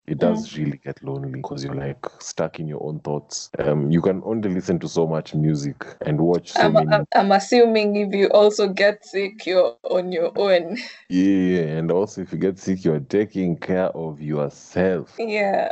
It 0.08 0.20
does 0.20 0.56
really 0.56 0.78
get 0.78 1.04
lonely 1.04 1.30
because 1.30 1.64
you're 1.64 1.74
like 1.74 2.06
stuck 2.20 2.60
in 2.60 2.68
your 2.68 2.84
own 2.84 3.00
thoughts. 3.00 3.50
Um, 3.58 3.90
you 3.90 4.02
can 4.02 4.22
only 4.24 4.50
listen 4.50 4.78
to 4.80 4.88
so 4.88 5.08
much 5.08 5.34
music 5.34 5.84
and 6.06 6.22
watch 6.22 6.52
so 6.52 6.62
I'm, 6.62 6.74
many. 6.74 6.88
I'm, 6.92 7.06
I'm 7.16 7.32
assuming 7.32 7.96
if 7.96 8.14
you 8.14 8.28
also 8.28 8.68
get 8.68 9.04
sick, 9.04 9.46
you're 9.48 9.76
on 9.84 10.12
your 10.12 10.32
own. 10.36 10.78
Yeah, 11.10 11.62
and 11.78 11.92
also 11.92 12.22
if 12.22 12.32
you 12.34 12.40
get 12.40 12.58
sick, 12.58 12.84
you're 12.84 13.00
taking 13.00 13.58
care 13.58 13.88
of 13.90 14.20
yourself. 14.22 15.16
Yeah. 15.20 15.72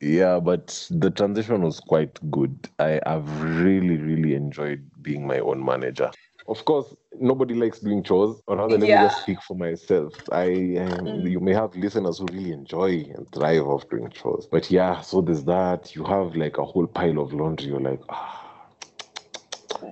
Yeah, 0.00 0.40
but 0.40 0.88
the 0.90 1.10
transition 1.10 1.62
was 1.62 1.78
quite 1.78 2.18
good. 2.32 2.68
I 2.80 3.00
have 3.06 3.42
really, 3.42 3.96
really 3.98 4.34
enjoyed 4.34 4.84
being 5.00 5.24
my 5.26 5.38
own 5.38 5.64
manager. 5.64 6.10
Of 6.48 6.64
course, 6.64 6.94
nobody 7.18 7.54
likes 7.54 7.80
doing 7.80 8.02
chores, 8.02 8.40
or 8.46 8.56
rather, 8.56 8.78
let 8.78 8.88
Yeah. 8.88 9.02
me 9.02 9.08
just 9.08 9.22
speak 9.22 9.42
for 9.42 9.56
myself. 9.56 10.12
I, 10.32 10.76
um, 10.78 11.24
Mm. 11.24 11.30
you 11.30 11.40
may 11.40 11.52
have 11.54 11.74
listeners 11.76 12.18
who 12.18 12.26
really 12.26 12.52
enjoy 12.52 13.12
and 13.16 13.30
thrive 13.32 13.66
off 13.66 13.88
doing 13.88 14.10
chores, 14.10 14.46
but 14.50 14.70
yeah, 14.70 15.00
so 15.00 15.20
there's 15.20 15.44
that. 15.44 15.94
You 15.94 16.04
have 16.04 16.36
like 16.36 16.58
a 16.58 16.64
whole 16.64 16.86
pile 16.86 17.18
of 17.20 17.32
laundry. 17.32 17.68
You're 17.68 17.80
like, 17.80 18.00
ah, 18.08 18.40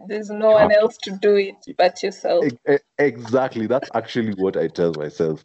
There's 0.09 0.31
no 0.31 0.53
one 0.53 0.73
else 0.73 0.97
to 0.99 1.11
do 1.21 1.37
it 1.37 1.57
but 1.79 2.03
yourself. 2.03 2.47
Exactly. 2.99 3.67
That's 3.67 3.91
actually 3.95 4.35
what 4.35 4.57
I 4.57 4.69
tell 4.69 4.95
myself. 4.95 5.45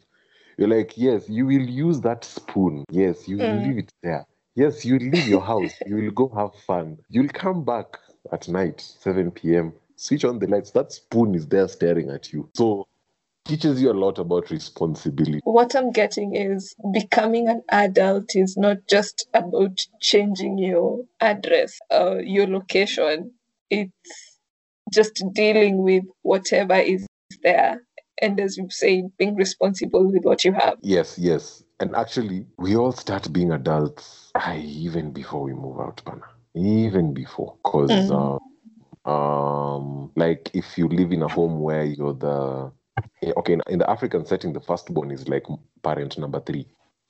You're 0.58 0.68
like, 0.68 0.96
yes, 0.96 1.28
you 1.28 1.46
will 1.46 1.68
use 1.68 2.00
that 2.02 2.24
spoon. 2.24 2.84
Yes, 2.90 3.28
you 3.28 3.38
will 3.38 3.46
Mm. 3.46 3.64
leave 3.64 3.78
it 3.78 3.92
there. 4.02 4.26
Yes, 4.54 4.84
you 4.84 4.98
leave 4.98 5.26
your 5.28 5.42
house. 5.42 5.74
you 5.84 5.96
will 5.96 6.10
go 6.10 6.28
have 6.36 6.54
fun. 6.66 6.98
You'll 7.10 7.28
come 7.28 7.64
back 7.64 7.98
at 8.32 8.48
night, 8.48 8.80
7 8.80 9.30
p.m., 9.32 9.74
switch 9.96 10.24
on 10.24 10.38
the 10.38 10.46
lights. 10.46 10.70
That 10.72 10.92
spoon 10.92 11.34
is 11.34 11.46
there 11.48 11.68
staring 11.68 12.10
at 12.10 12.32
you. 12.32 12.48
So 12.54 12.86
teaches 13.44 13.80
you 13.80 13.92
a 13.92 13.94
lot 13.94 14.18
about 14.18 14.50
responsibility. 14.50 15.40
What 15.44 15.74
I'm 15.76 15.92
getting 15.92 16.34
is 16.34 16.74
becoming 16.92 17.48
an 17.48 17.62
adult 17.70 18.34
is 18.34 18.56
not 18.56 18.78
just 18.88 19.28
about 19.34 19.78
changing 20.00 20.58
your 20.58 21.00
address, 21.20 21.78
uh, 21.92 22.16
your 22.18 22.46
location. 22.46 23.32
It's 23.70 23.92
just 24.92 25.22
dealing 25.32 25.82
with 25.82 26.04
whatever 26.22 26.74
is 26.74 27.06
there. 27.42 27.82
And 28.22 28.40
as 28.40 28.56
you 28.56 28.68
say, 28.70 29.04
being 29.18 29.34
responsible 29.36 30.10
with 30.10 30.24
what 30.24 30.44
you 30.44 30.52
have. 30.52 30.76
Yes, 30.80 31.18
yes. 31.18 31.62
And 31.80 31.94
actually, 31.94 32.46
we 32.56 32.76
all 32.76 32.92
start 32.92 33.30
being 33.32 33.52
adults 33.52 34.30
aye, 34.34 34.64
even 34.66 35.12
before 35.12 35.42
we 35.42 35.52
move 35.52 35.78
out, 35.80 36.02
Bana. 36.04 36.22
Even 36.54 37.12
before. 37.12 37.56
Because, 37.62 37.90
Mm. 37.90 38.36
uh, 38.36 38.38
um, 39.06 40.10
like, 40.16 40.50
if 40.52 40.76
you 40.76 40.88
live 40.88 41.12
in 41.12 41.22
a 41.22 41.28
home 41.28 41.60
where 41.60 41.84
you're 41.84 42.14
the 42.14 42.72
eh, 43.22 43.32
okay, 43.36 43.54
in, 43.54 43.62
in 43.68 43.78
the 43.78 43.88
African 43.90 44.26
setting, 44.26 44.52
the 44.52 44.60
firstborn 44.60 45.10
is 45.10 45.28
like 45.28 45.44
parent 45.82 46.18
number 46.18 46.40
three. 46.40 46.66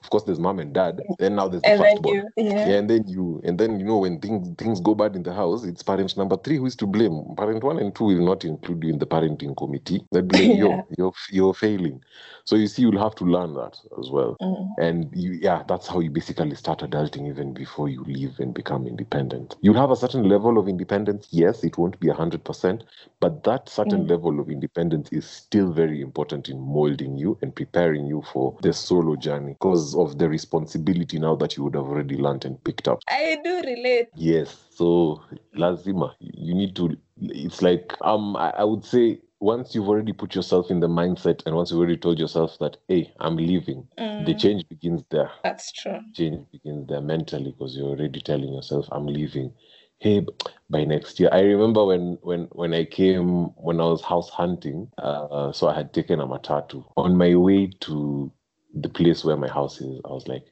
Of 0.07 0.11
course, 0.11 0.23
there's 0.23 0.39
mom 0.39 0.61
and 0.61 0.73
dad. 0.73 1.03
Then 1.19 1.35
now 1.35 1.49
there's 1.49 1.65
the 1.65 1.73
And 1.73 1.81
firstborn. 1.81 2.15
you, 2.15 2.29
yeah. 2.37 2.65
Yeah, 2.65 2.77
and 2.77 2.89
then 2.89 3.09
you, 3.09 3.41
and 3.45 3.59
then 3.59 3.81
you 3.81 3.87
know 3.87 3.99
when 3.99 4.21
things 4.21 4.49
things 4.57 4.81
go 4.81 4.95
bad 4.95 5.17
in 5.17 5.25
the 5.25 5.35
house, 5.35 5.65
it's 5.65 5.83
parent 5.83 6.17
number 6.17 6.37
three 6.37 6.59
who 6.59 6.67
is 6.67 6.77
to 6.77 6.87
blame. 6.87 7.35
Parent 7.37 7.65
one 7.65 7.79
and 7.81 7.93
two 7.95 8.05
will 8.05 8.25
not 8.25 8.45
include 8.45 8.85
you 8.85 8.91
in 8.91 9.01
the 9.01 9.07
parenting 9.07 9.57
committee. 9.57 10.07
They 10.13 10.21
blame 10.33 10.55
Yeah. 10.55 10.59
you. 10.59 10.87
You're 10.97 11.13
you're 11.33 11.55
failing. 11.55 12.03
So 12.45 12.55
you 12.57 12.69
see, 12.69 12.83
you'll 12.83 13.03
have 13.03 13.17
to 13.17 13.25
learn 13.25 13.55
that 13.55 13.79
as 13.99 14.11
well. 14.11 14.39
Mm. 14.41 14.77
And 14.79 15.11
you, 15.15 15.33
yeah, 15.33 15.65
that's 15.67 15.89
how 15.89 16.01
you 16.01 16.11
basically 16.11 16.55
start 16.55 16.81
adulting 16.81 17.29
even 17.29 17.53
before 17.55 17.89
you 17.89 18.05
leave 18.05 18.39
and 18.41 18.55
become 18.55 18.87
independent. 18.87 19.57
You'll 19.63 19.75
have 19.81 19.91
a 19.91 19.97
certain 19.97 20.29
level 20.29 20.59
of 20.59 20.69
independence. 20.69 21.29
Yes, 21.33 21.65
it 21.65 21.79
won't 21.79 21.99
be 22.01 22.09
100%, 22.09 22.85
but 23.21 23.43
that 23.45 23.69
certain 23.69 24.07
Mm. 24.07 24.11
level 24.11 24.41
of 24.41 24.51
independence 24.51 25.11
is 25.13 25.27
still 25.27 25.73
very 25.73 26.01
important 26.03 26.49
in 26.49 26.61
molding 26.61 27.17
you 27.17 27.39
and 27.43 27.55
preparing 27.57 28.07
you 28.07 28.23
for 28.33 28.57
the 28.63 28.73
solo 28.73 29.17
journey 29.17 29.55
because 29.55 29.96
of 29.97 30.19
the 30.19 30.29
responsibility 30.29 31.19
now 31.19 31.35
that 31.37 31.57
you 31.57 31.65
would 31.65 31.75
have 31.75 31.85
already 31.85 32.17
learned 32.17 32.45
and 32.45 32.63
picked 32.65 32.89
up. 32.89 33.01
I 33.09 33.39
do 33.43 33.61
relate. 33.63 34.09
Yes, 34.15 34.57
so 34.71 35.23
lazima, 35.57 36.15
you 36.21 36.55
need 36.55 36.75
to. 36.77 36.97
It's 37.21 37.63
like 37.63 37.93
um, 38.01 38.37
I, 38.37 38.51
I 38.51 38.65
would 38.65 38.85
say 38.85 39.21
once 39.41 39.75
you've 39.75 39.89
already 39.89 40.13
put 40.13 40.35
yourself 40.35 40.71
in 40.71 40.81
the 40.81 40.89
mindset 40.89 41.43
and 41.47 41.55
once 41.55 41.71
you've 41.71 41.79
already 41.81 41.99
told 41.99 42.19
yourself 42.19 42.59
that 42.61 42.79
hey, 42.89 43.13
I'm 43.21 43.37
leaving, 43.37 43.87
the 43.97 44.35
Mm, 44.35 44.39
change 44.39 44.69
begins 44.69 45.05
there. 45.11 45.31
that's 45.45 45.73
true. 45.73 46.01
Change 46.15 46.47
begins 46.51 46.89
there 46.89 47.01
mentally 47.03 47.53
because 47.53 47.77
you're 47.77 47.89
already 47.89 48.21
telling 48.21 48.55
yourself 48.55 48.89
I'm 48.91 49.07
leaving. 49.07 49.53
Hey, 49.99 50.27
by 50.71 50.85
next 50.85 51.19
year. 51.21 51.31
I 51.33 51.41
remember 51.41 51.85
when 51.85 52.19
when 52.23 52.45
when 52.53 52.75
I 52.75 52.85
came 52.85 53.47
when 53.57 53.81
I 53.81 53.85
was 53.85 54.03
house 54.03 54.31
hunting. 54.31 54.91
Uh, 54.99 55.53
so 55.53 55.69
I 55.69 55.75
had 55.75 55.93
taken 55.93 56.21
a 56.21 56.27
matatu 56.27 56.85
on 56.97 57.17
my 57.17 57.35
way 57.35 57.69
to 57.81 58.33
the 58.77 58.89
place 58.89 59.25
where 59.25 59.37
my 59.37 59.49
house 59.49 59.81
is. 59.81 60.01
I 60.05 60.09
was 60.13 60.29
like, 60.29 60.45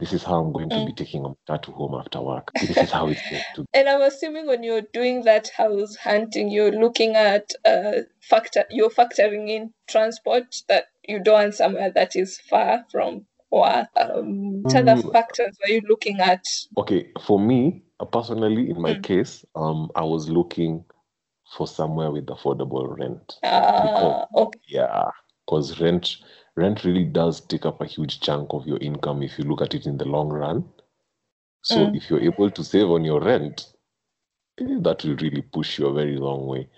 this 0.00 0.12
is 0.12 0.22
how 0.22 0.40
I'm 0.40 0.52
going 0.52 0.70
to 0.70 0.80
be 0.84 0.92
Mm. 0.92 0.96
taking 0.96 1.24
a 1.24 1.28
matatu 1.30 1.72
home 1.72 1.94
after 1.94 2.20
work. 2.20 2.52
This 2.60 2.82
is 2.82 2.90
how 2.90 3.08
it's 3.08 3.22
going 3.30 3.42
to 3.54 3.64
And 3.74 3.88
I'm 3.88 4.02
assuming 4.02 4.46
when 4.46 4.62
you're 4.62 4.86
doing 4.92 5.22
that 5.24 5.48
house 5.56 5.96
hunting, 5.96 6.50
you're 6.50 6.72
looking 6.72 7.16
at 7.16 7.50
uh, 7.64 8.02
factor, 8.20 8.64
you're 8.70 8.90
factoring 8.90 9.48
in 9.48 9.72
transport 9.88 10.54
that 10.68 10.86
you 11.06 11.22
don't 11.22 11.34
want 11.34 11.54
somewhere 11.54 11.90
that 11.92 12.16
is 12.16 12.38
far 12.40 12.84
from 12.90 13.26
work. 13.50 13.88
Um, 13.96 14.62
what 14.62 14.76
other 14.76 14.96
Mm. 15.02 15.12
factors 15.12 15.56
are 15.64 15.70
you 15.70 15.82
looking 15.88 16.20
at? 16.20 16.44
Okay, 16.76 17.10
for 17.24 17.38
me 17.38 17.82
uh, 18.00 18.04
personally, 18.04 18.70
in 18.70 18.80
my 18.80 18.94
Mm. 18.94 19.02
case, 19.02 19.44
um, 19.54 19.90
I 19.94 20.02
was 20.04 20.28
looking 20.28 20.84
for 21.56 21.66
somewhere 21.66 22.10
with 22.10 22.26
affordable 22.26 22.98
rent. 22.98 23.38
Uh, 23.42 24.24
okay. 24.34 24.58
Yeah, 24.68 25.10
because 25.46 25.80
rent 25.80 26.16
rent 26.56 26.84
really 26.84 27.04
does 27.04 27.40
take 27.40 27.66
up 27.66 27.80
a 27.80 27.86
huge 27.86 28.20
chunk 28.20 28.52
of 28.52 28.66
your 28.66 28.78
income 28.78 29.22
if 29.22 29.38
you 29.38 29.44
look 29.44 29.62
at 29.62 29.74
it 29.74 29.86
in 29.86 29.98
the 29.98 30.04
long 30.06 30.28
run. 30.28 30.64
So 31.62 31.86
Mm. 31.86 31.96
if 31.96 32.10
you're 32.10 32.22
able 32.22 32.50
to 32.50 32.64
save 32.64 32.90
on 32.90 33.04
your 33.04 33.20
rent, 33.20 33.72
eh, 34.58 34.78
that 34.80 35.04
will 35.04 35.16
really 35.16 35.42
push 35.42 35.78
you 35.78 35.86
a 35.86 35.92
very 35.92 36.16
long 36.16 36.46
way. 36.46 36.68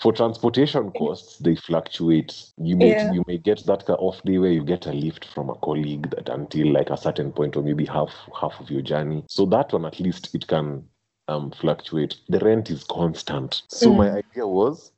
For 0.00 0.12
transportation 0.12 0.90
costs, 0.92 1.38
they 1.38 1.56
fluctuate. 1.56 2.32
You 2.56 2.76
may 2.76 2.90
Yeah. 2.90 3.12
you 3.12 3.22
may 3.26 3.38
get 3.38 3.64
that 3.66 3.88
off 3.90 4.22
day 4.22 4.38
where 4.38 4.52
you 4.52 4.64
get 4.64 4.86
a 4.86 4.92
lift 4.92 5.24
from 5.26 5.50
a 5.50 5.54
colleague 5.56 6.10
that 6.10 6.28
until 6.28 6.72
like 6.72 6.90
a 6.90 6.96
certain 6.96 7.32
point 7.32 7.56
or 7.56 7.62
maybe 7.62 7.84
half 7.86 8.12
half 8.40 8.58
of 8.60 8.70
your 8.70 8.82
journey. 8.82 9.24
So 9.28 9.46
that 9.46 9.72
one 9.72 9.84
at 9.84 10.00
least 10.00 10.34
it 10.34 10.46
can 10.46 10.88
um, 11.28 11.50
fluctuate. 11.50 12.16
The 12.28 12.38
rent 12.40 12.70
is 12.70 12.84
constant. 12.84 13.62
So 13.68 13.92
my 13.92 14.08
Mm. 14.08 14.16
idea 14.22 14.46
was 14.46 14.92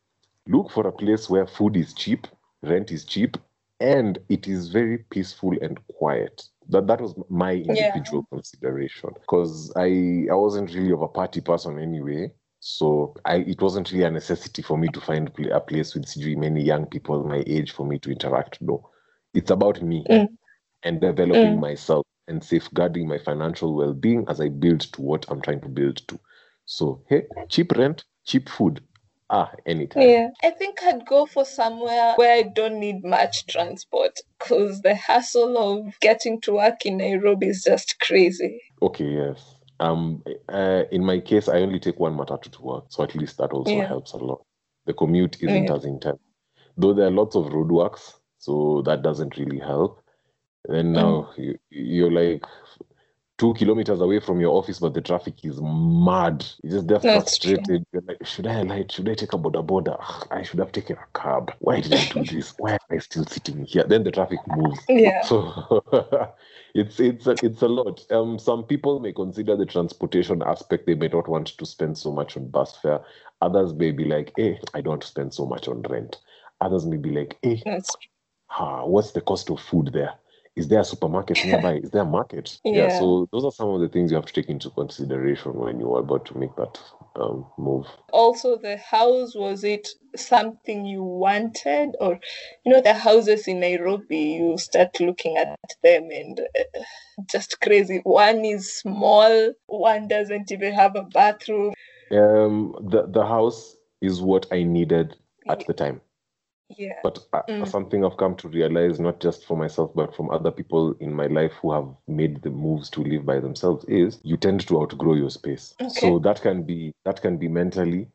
look 0.46 0.70
for 0.70 0.86
a 0.86 0.92
place 0.92 1.28
where 1.28 1.46
food 1.46 1.76
is 1.76 1.92
cheap, 1.94 2.26
rent 2.62 2.90
is 2.92 3.04
cheap, 3.04 3.36
and 3.80 4.18
it 4.28 4.46
is 4.48 4.68
very 4.68 4.98
peaceful 5.10 5.54
and 5.62 5.78
quiet. 5.98 6.42
That 6.68 6.86
that 6.88 7.00
was 7.00 7.14
my 7.28 7.54
individual 7.54 8.24
consideration 8.32 9.10
because 9.20 9.72
I 9.76 10.26
I 10.30 10.34
wasn't 10.34 10.74
really 10.74 10.92
of 10.92 11.02
a 11.02 11.08
party 11.08 11.40
person 11.40 11.78
anyway. 11.78 12.32
So 12.60 13.14
I 13.24 13.36
it 13.38 13.60
wasn't 13.62 13.90
really 13.92 14.04
a 14.04 14.10
necessity 14.10 14.62
for 14.62 14.78
me 14.78 14.90
to 14.90 15.00
find 15.00 15.32
a 15.50 15.60
place 15.60 15.94
with 15.94 16.06
many 16.36 16.62
young 16.62 16.86
people 16.86 17.24
my 17.24 17.42
age 17.46 17.72
for 17.72 17.86
me 17.86 17.98
to 18.00 18.10
interact. 18.10 18.60
No, 18.62 18.90
it's 19.34 19.50
about 19.50 19.82
me 19.82 20.08
Mm. 20.08 20.28
and 20.82 21.00
developing 21.00 21.56
Mm. 21.56 21.60
myself 21.60 22.06
and 22.28 22.42
safeguarding 22.44 23.08
my 23.08 23.18
financial 23.18 23.74
well-being 23.74 24.24
as 24.28 24.40
I 24.40 24.48
build 24.48 24.80
to 24.80 25.02
what 25.02 25.26
I'm 25.28 25.40
trying 25.42 25.60
to 25.62 25.68
build 25.68 25.96
to. 26.08 26.20
So 26.66 27.02
hey, 27.08 27.26
cheap 27.48 27.72
rent, 27.72 28.04
cheap 28.26 28.48
food. 28.48 28.82
Ah, 29.32 29.52
anytime. 29.64 30.02
Yeah, 30.02 30.28
I 30.42 30.50
think 30.50 30.82
I'd 30.82 31.06
go 31.06 31.24
for 31.24 31.44
somewhere 31.44 32.14
where 32.16 32.34
I 32.34 32.42
don't 32.42 32.80
need 32.80 33.04
much 33.04 33.46
transport 33.46 34.18
because 34.38 34.80
the 34.82 34.94
hassle 34.94 35.56
of 35.56 35.98
getting 36.00 36.40
to 36.42 36.54
work 36.54 36.84
in 36.84 36.96
Nairobi 36.96 37.46
is 37.48 37.62
just 37.62 38.00
crazy. 38.00 38.60
Okay, 38.82 39.04
yes. 39.04 39.54
Um, 39.78 40.22
uh, 40.48 40.82
in 40.90 41.04
my 41.04 41.20
case, 41.20 41.48
I 41.48 41.60
only 41.60 41.78
take 41.78 42.00
one 42.00 42.16
matatu 42.16 42.50
to 42.52 42.62
work, 42.62 42.84
so 42.88 43.04
at 43.04 43.14
least 43.14 43.38
that 43.38 43.52
also 43.52 43.76
Yeah. 43.76 43.88
helps 43.88 44.12
a 44.12 44.16
lot. 44.18 44.42
The 44.86 44.94
commute 44.94 45.36
isn't 45.42 45.64
Yeah. 45.64 45.74
as 45.76 45.84
intense, 45.84 46.18
though 46.76 46.92
there 46.92 47.06
are 47.06 47.10
lots 47.12 47.36
of 47.36 47.46
roadworks, 47.46 48.14
so 48.38 48.82
that 48.82 49.02
doesn't 49.02 49.38
really 49.38 49.58
help. 49.60 50.02
And 50.68 50.92
now 50.92 51.30
you, 51.36 51.58
you're 51.70 52.10
like 52.10 52.44
two 53.40 53.54
kilometers 53.54 54.02
away 54.02 54.20
from 54.20 54.38
your 54.38 54.54
office, 54.54 54.78
but 54.78 54.92
the 54.92 55.00
traffic 55.00 55.42
is 55.42 55.58
mad. 55.62 56.44
You're 56.62 56.72
just 56.74 56.88
there 56.88 56.98
That's 56.98 57.38
frustrated. 57.38 57.86
You're 57.90 58.02
like, 58.06 58.26
should 58.26 58.46
I 58.46 58.60
alight? 58.60 58.92
Should 58.92 59.08
I 59.08 59.14
take 59.14 59.32
a 59.32 59.38
boda 59.38 59.66
boda? 59.66 59.96
I 60.30 60.42
should 60.42 60.58
have 60.58 60.72
taken 60.72 60.98
a 60.98 61.18
cab. 61.18 61.50
Why 61.60 61.80
did 61.80 61.94
I 61.94 62.04
do 62.12 62.22
this? 62.22 62.52
Why 62.58 62.72
am 62.72 62.78
I 62.90 62.98
still 62.98 63.24
sitting 63.24 63.64
here? 63.64 63.84
Then 63.84 64.04
the 64.04 64.10
traffic 64.10 64.40
moves. 64.46 64.80
Yeah. 64.90 65.22
So 65.22 65.82
it's 66.74 67.00
it's 67.00 67.26
a, 67.26 67.38
it's 67.42 67.62
a 67.62 67.68
lot. 67.68 68.04
Um, 68.12 68.38
some 68.38 68.62
people 68.64 69.00
may 69.00 69.14
consider 69.14 69.56
the 69.56 69.64
transportation 69.64 70.42
aspect. 70.42 70.86
They 70.86 70.94
may 70.94 71.08
not 71.08 71.26
want 71.26 71.46
to 71.56 71.64
spend 71.64 71.96
so 71.96 72.12
much 72.12 72.36
on 72.36 72.48
bus 72.48 72.76
fare. 72.76 73.00
Others 73.40 73.72
may 73.72 73.90
be 73.90 74.04
like, 74.04 74.34
"Hey, 74.36 74.60
I 74.74 74.82
don't 74.82 74.90
want 74.90 75.02
to 75.02 75.08
spend 75.08 75.32
so 75.32 75.46
much 75.46 75.66
on 75.66 75.80
rent." 75.88 76.18
Others 76.60 76.84
may 76.84 76.98
be 76.98 77.10
like, 77.10 77.38
"Hey, 77.40 77.62
That's 77.64 77.96
ah, 78.50 78.84
what's 78.84 79.12
the 79.12 79.22
cost 79.22 79.48
of 79.48 79.60
food 79.60 79.94
there? 79.94 80.12
Is 80.56 80.68
there 80.68 80.80
a 80.80 80.84
supermarket 80.84 81.44
nearby? 81.44 81.74
Is 81.76 81.90
there 81.90 82.02
a 82.02 82.06
market? 82.06 82.58
Yeah. 82.64 82.88
So 82.88 83.28
those 83.32 83.44
are 83.44 83.52
some 83.52 83.70
of 83.70 83.80
the 83.80 83.88
things 83.88 84.10
you 84.10 84.16
have 84.16 84.26
to 84.26 84.32
take 84.32 84.48
into 84.48 84.70
consideration 84.70 85.54
when 85.54 85.80
you 85.80 85.94
are 85.94 86.00
about 86.00 86.26
to 86.26 86.38
make 86.38 86.54
that 86.56 86.78
um, 87.16 87.46
move. 87.58 87.86
also 88.12 88.56
the 88.56 88.76
house 88.76 89.34
was 89.34 89.64
it 89.64 89.88
something 90.16 90.84
you 90.84 91.02
wanted 91.02 91.94
or 92.00 92.18
you 92.64 92.72
know 92.72 92.80
the 92.80 92.94
houses 92.94 93.46
in 93.48 93.60
nairobi 93.60 94.18
you 94.40 94.58
start 94.58 94.98
looking 95.00 95.36
at 95.36 95.54
them 95.82 96.08
and 96.10 96.40
uh, 96.40 96.80
just 97.30 97.60
crazy 97.60 98.00
one 98.04 98.44
is 98.44 98.72
small 98.78 99.52
one 99.66 100.08
doesn't 100.08 100.50
even 100.52 100.72
have 100.72 100.96
a 100.96 101.04
bathroom 101.04 101.72
Um, 102.10 102.74
the 102.92 103.06
the 103.06 103.24
house 103.24 103.76
is 104.00 104.20
what 104.20 104.46
I 104.52 104.62
needed 104.64 105.16
at 105.48 105.66
the 105.66 105.74
time. 105.74 106.00
Yeah 106.78 107.00
But 107.02 107.18
uh, 107.32 107.42
Mm. 107.48 107.66
something 107.66 108.04
I've 108.04 108.16
come 108.18 108.36
to 108.36 108.48
realize, 108.48 109.00
not 109.00 109.20
just 109.20 109.46
for 109.46 109.56
myself, 109.56 109.92
but 109.94 110.14
from 110.16 110.30
other 110.30 110.50
people 110.52 110.94
in 111.00 111.14
my 111.14 111.28
life 111.28 111.52
who 111.62 111.72
have 111.72 111.88
made 112.08 112.42
the 112.42 112.50
moves 112.50 112.90
to 112.90 113.02
live 113.02 113.26
by 113.26 113.40
themselves, 113.40 113.84
is 113.86 114.20
you 114.24 114.36
tend 114.36 114.66
to 114.68 114.80
outgrow 114.82 115.14
your 115.14 115.30
space. 115.30 115.74
Okay. 115.80 116.00
So 116.00 116.18
that 116.20 116.42
can 116.42 116.64
be 116.64 116.92
that 117.04 117.22
can 117.22 117.38
be 117.38 117.48
mentally, 117.48 118.08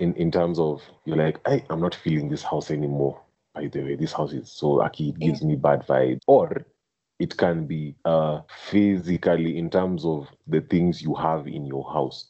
in 0.00 0.14
in 0.16 0.30
terms 0.32 0.58
of 0.58 0.82
you're 1.06 1.16
like, 1.16 1.40
hey, 1.48 1.64
I'm 1.70 1.80
not 1.80 1.94
feeling 1.94 2.28
this 2.30 2.42
house 2.42 2.70
anymore. 2.70 3.20
By 3.54 3.68
the 3.68 3.82
way, 3.82 3.96
this 3.96 4.12
house 4.12 4.32
is 4.34 4.52
so 4.52 4.70
lucky; 4.72 5.10
it 5.10 5.20
Yeah. 5.20 5.26
gives 5.28 5.42
me 5.42 5.56
bad 5.56 5.86
vibes. 5.86 6.20
Or 6.26 6.66
it 7.20 7.36
can 7.36 7.66
be 7.66 7.96
uh 8.04 8.42
physically 8.70 9.58
in 9.58 9.70
terms 9.70 10.04
of 10.04 10.28
the 10.48 10.60
things 10.62 11.02
you 11.02 11.14
have 11.16 11.46
in 11.48 11.66
your 11.66 11.84
house. 11.92 12.28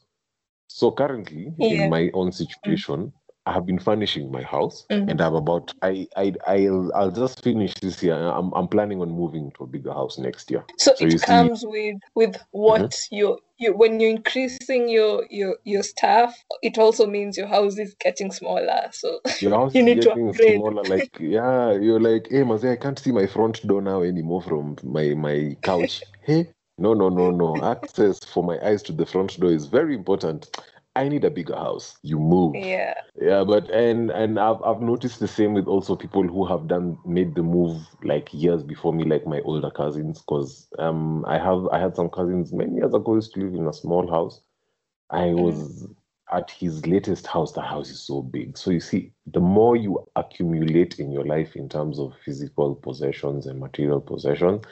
So 0.69 0.93
currently, 0.93 1.55
Yeah. 1.59 1.69
in 1.77 1.88
my 1.90 2.11
own 2.14 2.33
situation, 2.33 3.12
I 3.46 3.53
have 3.53 3.66
been 3.66 3.79
furnishing 3.79 4.31
my 4.31 4.42
house, 4.42 4.87
Mhm. 4.90 5.11
and 5.11 5.20
I'm 5.20 5.35
about 5.35 5.72
I 5.83 6.07
I 6.16 6.35
I'll 6.46 6.92
I'll 6.94 7.11
just 7.11 7.42
finish 7.42 7.74
this 7.74 8.03
year. 8.03 8.14
I'm 8.14 8.53
I'm 8.53 8.68
planning 8.68 9.00
on 9.00 9.11
moving 9.11 9.50
to 9.57 9.64
a 9.64 9.66
bigger 9.66 9.92
house 9.92 10.18
next 10.18 10.50
year. 10.50 10.64
so, 10.79 10.92
So 10.96 11.05
it 11.07 11.12
see- 11.20 11.26
comes 11.26 11.64
with 11.66 11.96
with 12.14 12.37
what 12.50 12.94
you 13.11 13.38
you 13.59 13.74
when 13.76 13.98
you're 14.00 14.11
increasing 14.11 14.88
your 14.88 15.26
your 15.31 15.57
your 15.64 15.83
staff 15.83 16.35
it 16.62 16.79
also 16.79 17.07
means 17.07 17.37
your 17.37 17.46
house 17.46 17.79
is 17.79 17.94
getting 18.00 18.31
smaller 18.33 18.88
so 18.92 19.20
Your 19.42 19.53
house 19.53 19.74
You 19.74 19.81
is 19.83 19.87
need 19.87 20.03
to 20.03 20.09
getting 20.11 20.29
upgrade. 20.31 20.61
smaller. 20.61 20.85
Like 20.85 21.16
yeah, 21.20 21.72
you're 21.72 22.00
like, 22.00 22.29
hey, 22.31 22.42
Maze, 22.44 22.64
I 22.64 22.76
can't 22.76 22.98
see 22.98 23.12
my 23.12 23.26
front 23.26 23.66
door 23.66 23.83
now 23.83 24.03
anymore 24.03 24.42
from 24.42 24.76
my 24.83 25.14
my 25.14 25.57
couch. 25.62 26.03
hey, 26.22 26.50
no 26.79 26.94
no 26.94 27.09
no 27.09 27.31
no. 27.31 27.62
Access 27.62 28.18
for 28.24 28.42
my 28.44 28.59
eyes 28.66 28.83
to 28.85 28.92
the 28.92 29.07
front 29.07 29.38
door 29.40 29.50
is 29.53 29.66
very 29.66 29.94
important. 29.94 30.50
I 31.00 31.08
need 31.08 31.24
a 31.24 31.30
bigger 31.30 31.56
house. 31.56 31.98
You 32.02 32.18
move. 32.18 32.66
yeah 32.66 32.94
Yeah, 33.20 33.44
but 33.44 33.70
and 33.70 34.10
and 34.10 34.38
I've 34.38 34.62
I've 34.62 34.80
noticed 34.82 35.20
the 35.20 35.28
same 35.28 35.54
with 35.54 35.66
also 35.66 35.96
people 35.96 36.22
who 36.26 36.46
have 36.46 36.68
done 36.68 36.98
made 37.06 37.34
the 37.34 37.42
move 37.42 37.82
like 38.04 38.32
years 38.32 38.62
before 38.62 38.92
me, 38.92 39.04
like 39.04 39.26
my 39.26 39.40
older 39.42 39.70
cousins, 39.70 40.20
because 40.20 40.68
um 40.78 41.24
I 41.26 41.38
have 41.38 41.66
I 41.68 41.80
had 41.80 41.96
some 41.96 42.10
cousins 42.10 42.52
many 42.52 42.76
years 42.76 42.94
ago 42.94 43.14
used 43.16 43.34
to 43.34 43.40
live 43.40 43.54
in 43.54 43.66
a 43.68 43.72
small 43.74 44.10
house. 44.10 44.40
I 45.10 45.34
Mhm. 45.34 45.34
was 45.34 45.86
at 46.32 46.50
his 46.50 46.86
latest 46.86 47.26
house, 47.26 47.52
the 47.52 47.62
house 47.62 47.90
is 47.90 48.00
so 48.00 48.22
big. 48.22 48.56
So 48.58 48.70
you 48.70 48.80
see, 48.80 49.12
the 49.26 49.40
more 49.40 49.76
you 49.76 50.06
accumulate 50.16 50.98
in 51.00 51.12
your 51.12 51.24
life 51.24 51.56
in 51.56 51.68
terms 51.68 51.98
of 51.98 52.14
physical 52.24 52.74
possessions 52.76 53.46
and 53.46 53.60
material 53.60 54.00
possessions, 54.00 54.64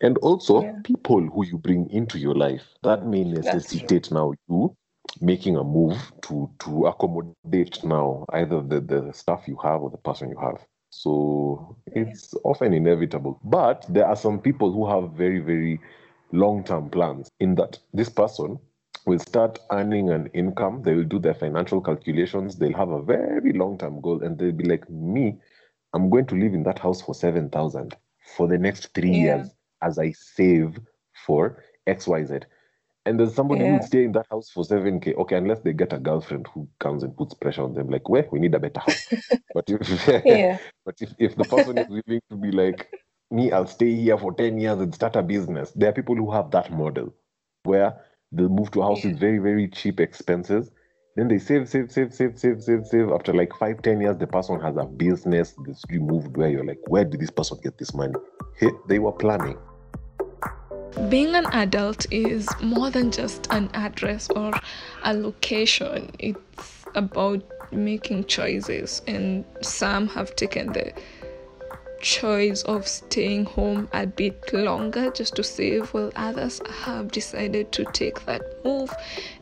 and 0.00 0.18
also 0.18 0.62
Yeah. 0.62 0.82
people 0.84 1.20
who 1.28 1.44
you 1.46 1.58
bring 1.58 1.90
into 1.90 2.18
your 2.18 2.34
life, 2.34 2.64
that 2.82 3.06
may 3.06 3.24
necessitate 3.24 4.10
now 4.12 4.32
you 4.48 4.76
making 5.20 5.56
a 5.56 5.64
move 5.64 5.96
to 6.22 6.50
to 6.60 6.86
accommodate 6.86 7.82
now 7.84 8.24
either 8.32 8.60
the, 8.62 8.80
the 8.80 9.12
stuff 9.12 9.46
you 9.48 9.56
have 9.62 9.82
or 9.82 9.90
the 9.90 9.98
person 9.98 10.30
you 10.30 10.38
have. 10.38 10.64
So 10.90 11.76
it's 11.86 12.34
often 12.44 12.72
inevitable. 12.72 13.40
But 13.44 13.84
there 13.88 14.06
are 14.06 14.16
some 14.16 14.40
people 14.40 14.72
who 14.72 14.88
have 14.88 15.12
very, 15.12 15.40
very 15.40 15.80
long 16.32 16.64
term 16.64 16.90
plans 16.90 17.30
in 17.40 17.54
that 17.56 17.78
this 17.92 18.08
person 18.08 18.58
will 19.06 19.18
start 19.18 19.58
earning 19.70 20.10
an 20.10 20.28
income, 20.28 20.82
they 20.82 20.94
will 20.94 21.04
do 21.04 21.18
their 21.18 21.34
financial 21.34 21.80
calculations, 21.80 22.56
they'll 22.56 22.76
have 22.76 22.90
a 22.90 23.02
very 23.02 23.52
long 23.52 23.76
term 23.78 24.00
goal, 24.00 24.22
and 24.22 24.38
they'll 24.38 24.52
be 24.52 24.64
like, 24.64 24.88
Me, 24.90 25.36
I'm 25.94 26.08
going 26.10 26.26
to 26.26 26.36
live 26.36 26.54
in 26.54 26.62
that 26.64 26.78
house 26.78 27.02
for 27.02 27.14
7,000 27.14 27.96
for 28.36 28.46
the 28.46 28.58
next 28.58 28.94
three 28.94 29.10
Yeah. 29.10 29.36
years 29.36 29.50
as 29.82 29.98
I 29.98 30.12
save 30.12 30.78
for 31.26 31.62
XYZ. 31.86 32.44
And 33.04 33.18
there's 33.18 33.34
somebody 33.34 33.62
who 33.64 33.68
Yeah. 33.68 33.72
would 33.72 33.84
stay 33.84 34.04
in 34.04 34.12
that 34.12 34.26
house 34.30 34.50
for 34.50 34.64
7K. 34.64 35.14
Okay, 35.14 35.36
unless 35.36 35.60
they 35.60 35.72
get 35.72 35.92
a 35.92 35.98
girlfriend 35.98 36.46
who 36.54 36.68
comes 36.80 37.02
and 37.02 37.16
puts 37.16 37.34
pressure 37.34 37.62
on 37.62 37.74
them, 37.74 37.88
like, 37.90 38.08
well, 38.08 38.24
we 38.30 38.38
need 38.38 38.54
a 38.54 38.60
better 38.60 38.80
house. 38.80 39.08
but 39.54 39.64
if 39.68 40.08
yeah 40.24 40.58
but 40.84 40.94
if, 41.00 41.12
if 41.18 41.36
the 41.36 41.44
person 41.44 41.78
is 41.78 41.88
willing 41.88 42.20
to 42.30 42.36
be 42.36 42.52
like, 42.52 42.88
me, 43.30 43.50
I'll 43.50 43.66
stay 43.66 43.94
here 43.94 44.18
for 44.18 44.32
10 44.34 44.58
years 44.58 44.78
and 44.80 44.94
start 44.94 45.16
a 45.16 45.22
business, 45.22 45.72
there 45.72 45.90
are 45.90 45.92
people 45.94 46.14
who 46.16 46.30
have 46.32 46.50
that 46.52 46.72
model 46.72 47.14
where 47.64 47.94
they'll 48.30 48.48
move 48.48 48.70
to 48.72 48.80
a 48.82 48.84
house 48.84 49.04
with 49.04 49.18
very, 49.18 49.38
very 49.38 49.68
cheap 49.68 50.00
expenses. 50.00 50.70
Then 51.16 51.28
they 51.28 51.38
save, 51.38 51.68
save, 51.68 51.90
save, 51.92 52.14
save, 52.14 52.38
save, 52.38 52.62
save, 52.62 52.86
save. 52.86 53.10
After 53.10 53.32
like 53.34 53.52
five, 53.58 53.82
ten 53.82 54.00
years, 54.00 54.16
the 54.16 54.26
person 54.26 54.60
has 54.60 54.76
a 54.76 54.84
business 54.84 55.54
that's 55.66 55.82
removed 55.90 56.36
where 56.36 56.48
you're 56.48 56.64
like, 56.64 56.80
where 56.86 57.04
did 57.04 57.20
this 57.20 57.30
person 57.30 57.58
get 57.62 57.78
this 57.78 57.94
money? 57.94 58.14
Hey, 58.58 58.70
they 58.88 58.98
were 58.98 59.12
planning. 59.12 59.58
Being 61.08 61.34
an 61.34 61.46
adult 61.52 62.06
is 62.10 62.48
more 62.60 62.90
than 62.90 63.10
just 63.10 63.46
an 63.50 63.70
address 63.74 64.28
or 64.30 64.52
a 65.02 65.14
location. 65.14 66.10
It's 66.18 66.84
about 66.94 67.42
making 67.72 68.24
choices, 68.24 69.02
and 69.06 69.44
some 69.62 70.08
have 70.08 70.36
taken 70.36 70.72
the 70.72 70.92
choice 72.00 72.62
of 72.62 72.86
staying 72.86 73.44
home 73.44 73.88
a 73.92 74.06
bit 74.06 74.52
longer 74.52 75.10
just 75.10 75.36
to 75.36 75.44
save, 75.44 75.88
while 75.94 76.12
others 76.16 76.60
have 76.68 77.10
decided 77.10 77.72
to 77.72 77.84
take 77.92 78.24
that 78.26 78.42
move 78.64 78.92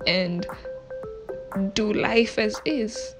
and 0.06 0.46
do 1.74 1.92
life 1.92 2.38
as 2.38 2.60
is. 2.64 3.14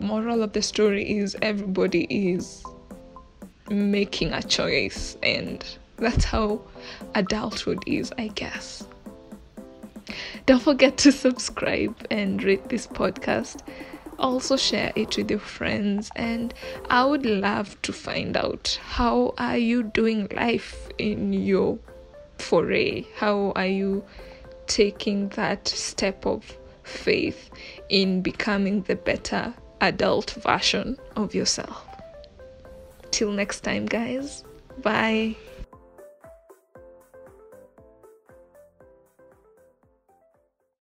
Moral 0.00 0.42
of 0.42 0.52
the 0.52 0.62
story 0.62 1.18
is 1.18 1.36
everybody 1.42 2.04
is 2.10 2.64
making 3.70 4.32
a 4.32 4.42
choice, 4.42 5.16
and 5.22 5.64
that's 6.02 6.24
how 6.24 6.60
adulthood 7.14 7.78
is, 7.86 8.12
I 8.18 8.28
guess. 8.28 8.86
Don't 10.46 10.62
forget 10.62 10.98
to 10.98 11.12
subscribe 11.12 12.06
and 12.10 12.42
rate 12.42 12.68
this 12.68 12.86
podcast. 12.86 13.60
Also 14.18 14.56
share 14.56 14.92
it 14.94 15.16
with 15.16 15.30
your 15.30 15.40
friends 15.40 16.10
and 16.16 16.52
I 16.90 17.04
would 17.04 17.24
love 17.24 17.80
to 17.82 17.92
find 17.92 18.36
out 18.36 18.78
how 18.82 19.34
are 19.38 19.56
you 19.56 19.84
doing 19.84 20.28
life 20.34 20.88
in 20.98 21.32
your 21.32 21.78
foray? 22.38 23.06
How 23.16 23.52
are 23.56 23.66
you 23.66 24.04
taking 24.66 25.28
that 25.30 25.66
step 25.68 26.26
of 26.26 26.56
faith 26.82 27.50
in 27.88 28.22
becoming 28.22 28.82
the 28.82 28.96
better 28.96 29.54
adult 29.80 30.32
version 30.32 30.98
of 31.16 31.34
yourself? 31.34 31.86
Till 33.10 33.32
next 33.32 33.60
time 33.60 33.86
guys. 33.86 34.44
Bye. 34.82 35.36